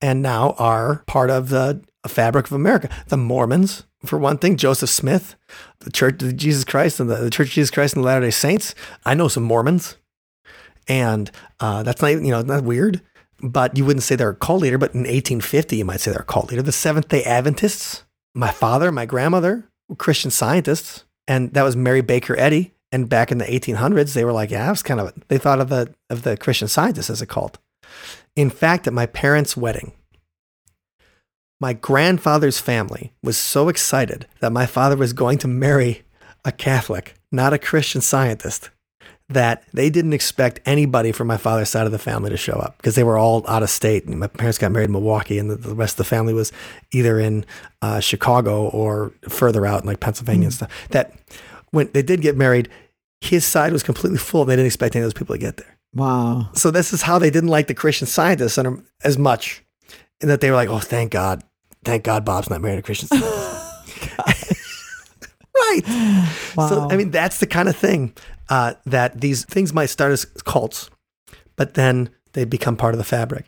[0.00, 2.88] and now are part of the fabric of America.
[3.08, 5.34] The Mormons, for one thing, Joseph Smith,
[5.80, 8.26] the Church of Jesus Christ and the, the Church of Jesus Christ and the Latter
[8.26, 8.74] Day Saints.
[9.06, 9.96] I know some Mormons,
[10.86, 11.30] and
[11.60, 13.00] uh, that's not you know not weird.
[13.44, 14.78] But you wouldn't say they're a cult leader.
[14.78, 16.62] But in 1850, you might say they're a cult leader.
[16.62, 18.04] The Seventh Day Adventists.
[18.34, 22.72] My father, my grandmother were Christian scientists, and that was Mary Baker Eddy.
[22.90, 25.12] And back in the 1800s, they were like, yeah, it was kind of.
[25.28, 27.58] They thought of the of the Christian scientists as a cult.
[28.34, 29.92] In fact, at my parents' wedding,
[31.60, 36.02] my grandfather's family was so excited that my father was going to marry
[36.44, 38.70] a Catholic, not a Christian scientist,
[39.30, 42.76] that they didn't expect anybody from my father's side of the family to show up
[42.76, 44.04] because they were all out of state.
[44.04, 46.52] And my parents got married in Milwaukee, and the, the rest of the family was
[46.92, 47.46] either in
[47.80, 50.88] uh, Chicago or further out in like Pennsylvania and stuff.
[50.90, 51.12] That
[51.70, 52.68] when they did get married,
[53.20, 54.42] his side was completely full.
[54.42, 55.78] and They didn't expect any of those people to get there.
[55.94, 56.50] Wow.
[56.52, 58.58] So this is how they didn't like the Christian scientists
[59.04, 59.62] as much,
[60.20, 61.42] and that they were like, "Oh, thank God,
[61.84, 63.60] thank God, Bob's not married to a Christian." scientist."
[65.70, 65.82] right.
[66.56, 66.68] Wow.
[66.68, 68.14] So I mean, that's the kind of thing
[68.48, 70.90] uh, that these things might start as cults,
[71.56, 73.46] but then they become part of the fabric,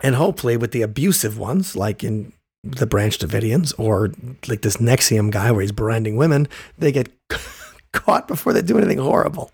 [0.00, 2.32] and hopefully, with the abusive ones, like in
[2.64, 4.12] the Branch Davidians or
[4.48, 7.08] like this NXIVM guy where he's branding women, they get
[7.92, 9.52] caught before they do anything horrible.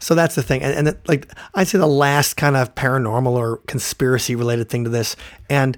[0.00, 0.62] So that's the thing.
[0.62, 4.84] And, and it, like, I'd say the last kind of paranormal or conspiracy related thing
[4.84, 5.16] to this.
[5.48, 5.76] And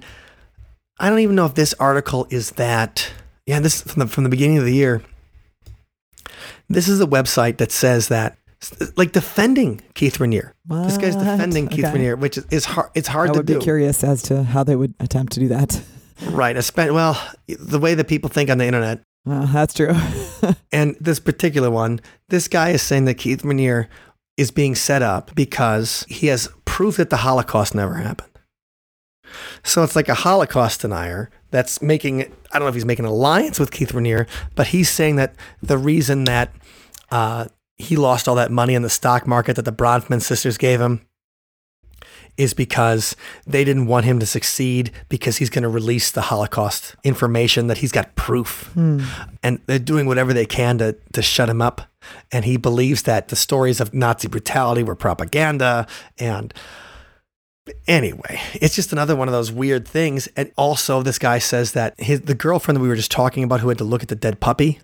[0.99, 3.11] I don't even know if this article is that.
[3.45, 5.03] Yeah, this from the, from the beginning of the year.
[6.69, 8.37] This is a website that says that,
[8.97, 10.51] like, defending Keith Raniere.
[10.67, 11.23] This guy's What?
[11.25, 11.97] defending Keith Okay.
[11.97, 12.89] Raniere, which is, is hard.
[12.95, 13.59] It's hard I to would do.
[13.59, 15.81] be curious as to how they would attempt to do that.
[16.29, 16.61] Right.
[16.63, 19.01] Spent, well, the way that people think on the internet.
[19.29, 19.93] Uh, that's true.
[20.71, 21.99] And this particular one,
[22.29, 23.87] this guy is saying that Keith Raniere
[24.37, 28.29] is being set up because he has proof that the Holocaust never happened.
[29.63, 33.11] So it's like a Holocaust denier that's making, I don't know if he's making an
[33.11, 36.53] alliance with Keith Raniere, but he's saying that the reason that
[37.11, 37.45] uh,
[37.77, 41.05] he lost all that money in the stock market that the Bronfman sisters gave him
[42.37, 43.15] is because
[43.47, 47.77] they didn't want him to succeed because he's going to release the Holocaust information that
[47.77, 48.71] he's got proof.
[49.41, 51.83] And they're doing whatever they can to, to shut him up.
[52.33, 55.87] And he believes that the stories of Nazi brutality were propaganda.
[56.19, 56.53] And
[57.87, 60.27] anyway, it's just another one of those weird things.
[60.35, 63.59] And also, this guy says that his, the girlfriend that we were just talking about
[63.59, 64.79] who had to look at the dead puppy,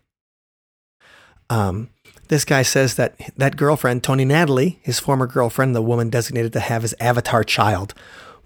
[1.49, 1.89] um,
[2.29, 6.61] this guy says that that girlfriend, Toni Natalie, his former girlfriend, the woman designated to
[6.61, 7.93] have his avatar child,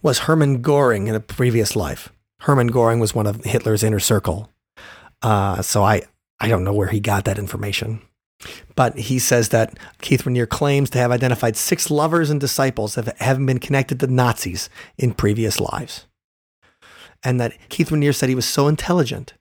[0.02, 2.12] was Hermann Goring in a previous life.
[2.42, 4.52] Hermann Goring was one of Hitler's inner circle.
[5.22, 6.02] Uh, so I,
[6.40, 8.02] I don't know where he got that information.
[8.76, 13.18] But he says that Keith Raniere claims to have identified six lovers and disciples that
[13.18, 16.06] haven't been connected to Nazis in previous lives.
[17.24, 19.34] And that Keith Raniere said he was so intelligent,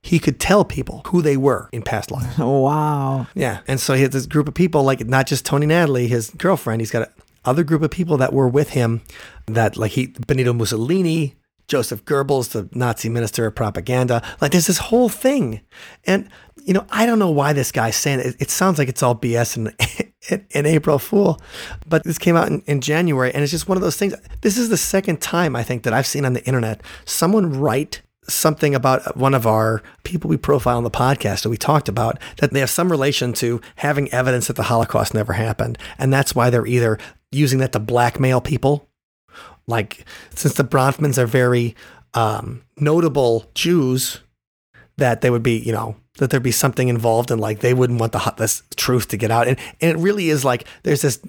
[0.00, 2.38] he could tell people who they were in past lives.
[2.38, 3.26] Wow.
[3.34, 3.60] Yeah.
[3.66, 6.80] And so he has this group of people, like not just Toni Natalie, his girlfriend,
[6.80, 7.10] he's got a
[7.46, 9.00] other group of people that were with him
[9.46, 11.36] that like he Benito Mussolini,
[11.68, 14.22] Joseph Goebbels, the Nazi minister of propaganda.
[14.40, 15.60] Like there's this whole thing.
[16.04, 16.28] And
[16.64, 18.36] you know, I don't know why this guy's saying it.
[18.40, 21.40] It sounds like it's all BS and an April Fool,
[21.86, 24.14] but this came out in, in January, and it's just one of those things.
[24.40, 28.02] This is the second time I think that I've seen on the internet someone write
[28.28, 32.18] something about one of our people we profile on the podcast that we talked about
[32.38, 35.78] that they have some relation to having evidence that the Holocaust never happened.
[35.98, 36.98] And that's why they're either
[37.30, 38.88] using that to blackmail people.
[39.68, 40.04] Like,
[40.34, 41.74] since the Bronfmans are very
[42.14, 44.20] um, notable Jews,
[44.96, 48.00] that they would be, you know, that there'd be something involved in like they wouldn't
[48.00, 49.48] want the this truth to get out.
[49.48, 51.20] And, and it really is like there's this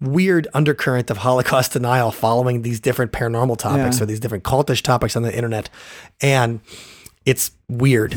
[0.00, 4.02] weird undercurrent of Holocaust denial following these different paranormal topics Yeah.
[4.02, 5.70] or these different cultish topics on the internet.
[6.20, 6.60] And
[7.24, 8.16] it's weird.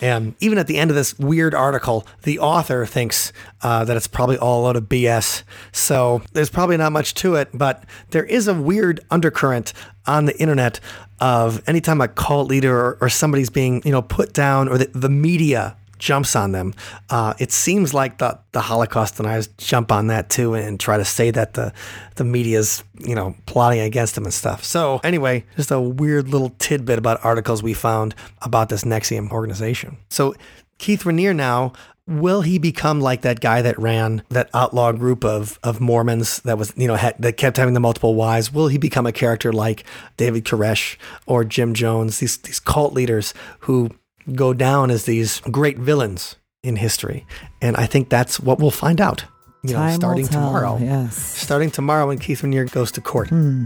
[0.00, 3.32] And even at the end of this weird article, the author thinks
[3.62, 5.42] uh, that it's probably all a of BS.
[5.72, 9.72] So there's probably not much to it, but there is a weird undercurrent
[10.06, 10.80] on the internet
[11.20, 14.86] of anytime a cult leader or, or somebody's being, you know, put down or the,
[14.94, 16.74] the media jumps on them.
[17.08, 21.04] Uh, it seems like the, the Holocaust deniers jump on that too and try to
[21.04, 21.72] say that the
[22.16, 24.64] the media's you know plotting against them and stuff.
[24.64, 29.98] So anyway, just a weird little tidbit about articles we found about this NXIVM organization.
[30.08, 30.34] So
[30.78, 31.72] Keith Raniere now.
[32.06, 36.58] Will he become like that guy that ran that outlaw group of, of Mormons that
[36.58, 38.52] was, you know, had, that kept having the multiple wives?
[38.52, 39.84] Will he become a character like
[40.16, 40.96] David Koresh
[41.26, 43.90] or Jim Jones, these, these cult leaders who
[44.34, 47.26] go down as these great villains in history.
[47.60, 49.24] And I think that's what we'll find out.
[49.62, 50.78] You know, Time starting tell, tomorrow.
[50.78, 51.16] yes.
[51.16, 53.28] Starting tomorrow when Keith Raniere goes to court.
[53.28, 53.64] Hmm.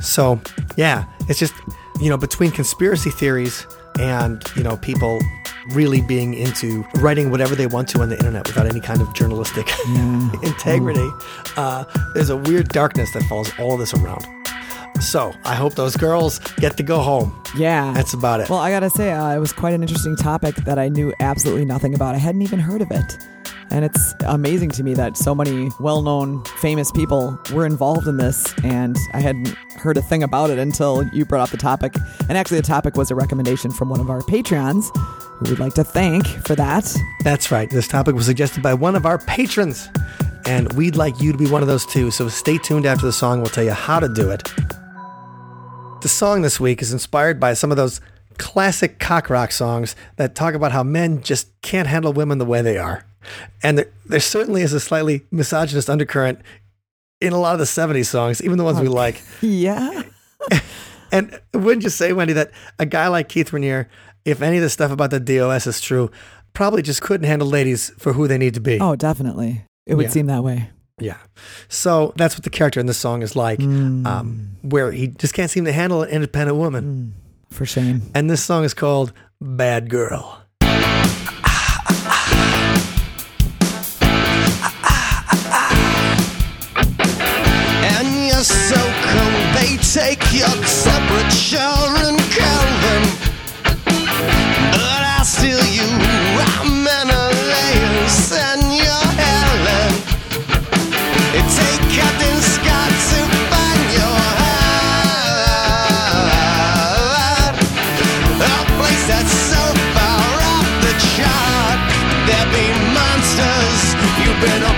[0.00, 0.40] So
[0.76, 1.54] yeah, it's just
[2.00, 3.66] you know, between conspiracy theories
[3.98, 5.18] and, you know, people
[5.72, 9.12] really being into writing whatever they want to on the internet without any kind of
[9.14, 9.68] journalistic
[10.42, 11.08] integrity,
[11.56, 11.84] uh,
[12.14, 14.24] there's a weird darkness that follows all this around.
[15.00, 17.40] So I hope those girls get to go home.
[17.56, 17.92] Yeah.
[17.92, 18.50] That's about it.
[18.50, 21.14] Well, I got to say, uh, it was quite an interesting topic that I knew
[21.20, 22.14] absolutely nothing about.
[22.14, 23.18] I hadn't even heard of it.
[23.70, 28.16] And it's amazing to me that so many well known, famous people were involved in
[28.16, 31.94] this, and I hadn't heard a thing about it until you brought up the topic.
[32.28, 34.90] And actually, the topic was a recommendation from one of our Patreons,
[35.38, 36.96] who we'd like to thank for that.
[37.24, 37.68] That's right.
[37.68, 39.90] This topic was suggested by one of our patrons,
[40.46, 42.10] and we'd like you to be one of those too.
[42.10, 43.40] So stay tuned after the song.
[43.40, 44.42] We'll tell you how to do it.
[46.00, 48.00] The song this week is inspired by some of those
[48.38, 52.62] classic cock rock songs that talk about how men just can't handle women the way
[52.62, 53.04] they are.
[53.62, 56.40] And there, there certainly is a slightly misogynist undercurrent
[57.20, 59.20] in a lot of the 70s songs, even the ones we like.
[59.40, 60.02] Yeah.
[61.10, 63.86] And wouldn't you say, Wendy, that a guy like Keith Raniere,
[64.24, 66.10] if any of the stuff about the DOS is true,
[66.52, 68.78] probably just couldn't handle ladies for who they need to be?
[68.78, 69.64] Oh, definitely.
[69.88, 70.10] It would Yeah.
[70.10, 70.68] seem that way.
[71.00, 71.16] Yeah.
[71.68, 75.50] So that's what the character in this song is like, um, where he just can't
[75.50, 77.14] seem to handle an independent woman.
[77.50, 78.02] For shame.
[78.14, 80.42] And this song is called Bad Girl.
[87.90, 88.76] And you're so
[89.10, 93.02] cold, they take your separate children, kill them.
[94.74, 95.88] But I steal you,
[114.40, 114.77] You've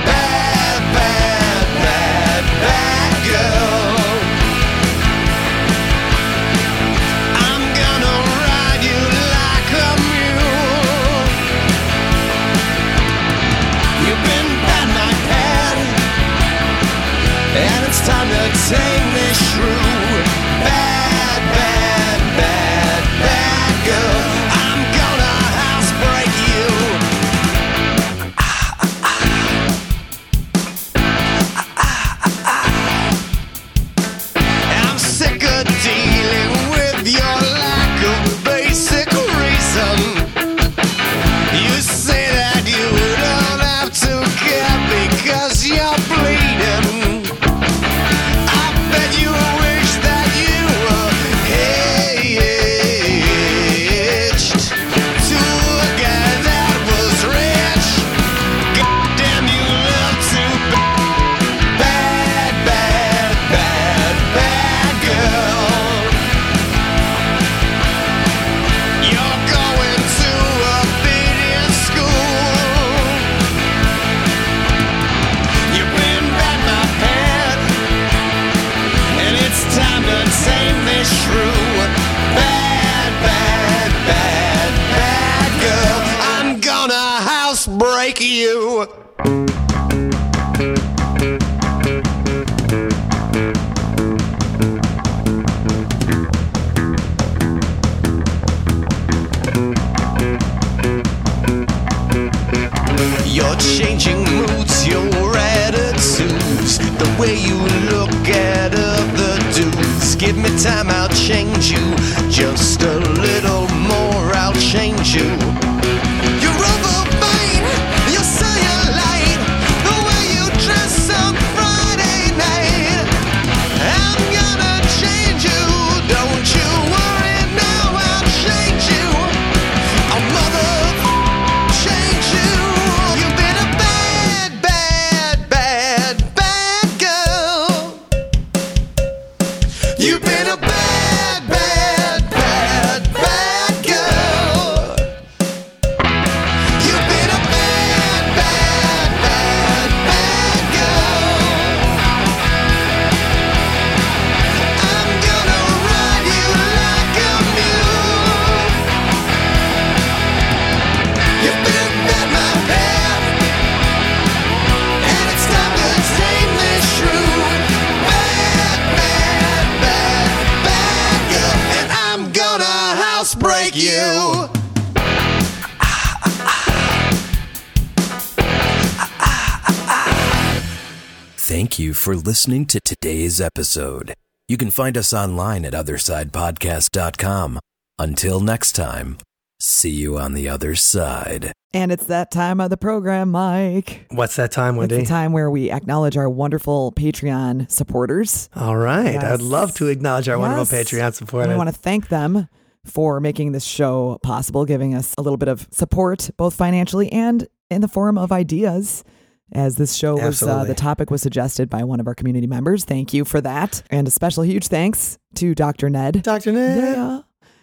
[182.00, 184.14] for listening to today's episode.
[184.48, 187.60] You can find us online at othersidepodcast.com.
[187.98, 189.18] Until next time,
[189.60, 191.52] see you on the other side.
[191.74, 194.06] And it's that time of the program, Mike.
[194.10, 194.96] What's that time, It's Wendy?
[194.96, 198.48] the time where we acknowledge our wonderful Patreon supporters.
[198.56, 199.12] All right.
[199.12, 199.24] Yes.
[199.24, 200.88] I'd love to acknowledge our wonderful Yes.
[200.90, 201.52] Patreon And supporters.
[201.52, 202.48] I want to thank them
[202.86, 207.46] for making this show possible, giving us a little bit of support, both financially and
[207.70, 209.04] in the form of ideas.
[209.52, 212.84] As this show was, uh, the topic was suggested by one of our community members.
[212.84, 213.82] Thank you for that.
[213.90, 215.90] And a special huge thanks to Dr.
[215.90, 216.22] Ned.
[216.22, 216.52] Dr.
[216.52, 216.78] Ned.
[216.78, 217.20] Yeah.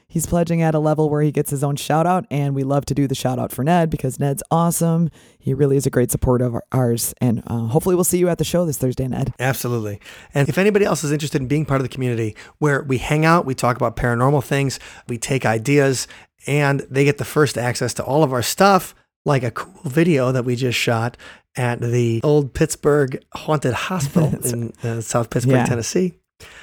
[0.10, 2.86] He's pledging at a level where he gets his own shout out, and we love
[2.86, 5.10] to do the shout out for Ned because Ned's awesome.
[5.38, 8.38] He really is a great supporter of ours, and uh, hopefully, we'll see you at
[8.38, 9.34] the show this Thursday, Ned.
[9.38, 10.00] Absolutely.
[10.34, 13.26] And if anybody else is interested in being part of the community where we hang
[13.26, 14.80] out, we talk about paranormal things,
[15.10, 16.08] we take ideas,
[16.48, 20.32] and they get the first access to all of our stuff, like a cool video
[20.32, 21.18] that we just shot
[21.58, 25.66] at the old Pittsburgh Haunted Hospital in uh, South Pittsburgh, Yeah.
[25.66, 26.14] Tennessee.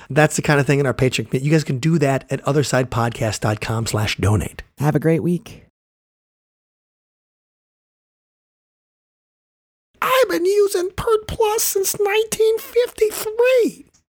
[0.09, 1.45] That's the kind of thing in our Patreon community.
[1.47, 4.63] You guys can do that at othersidepodcast.com slash donate.
[4.79, 5.63] Have a great week.
[10.01, 13.87] I've been using Pert Plus since 1953.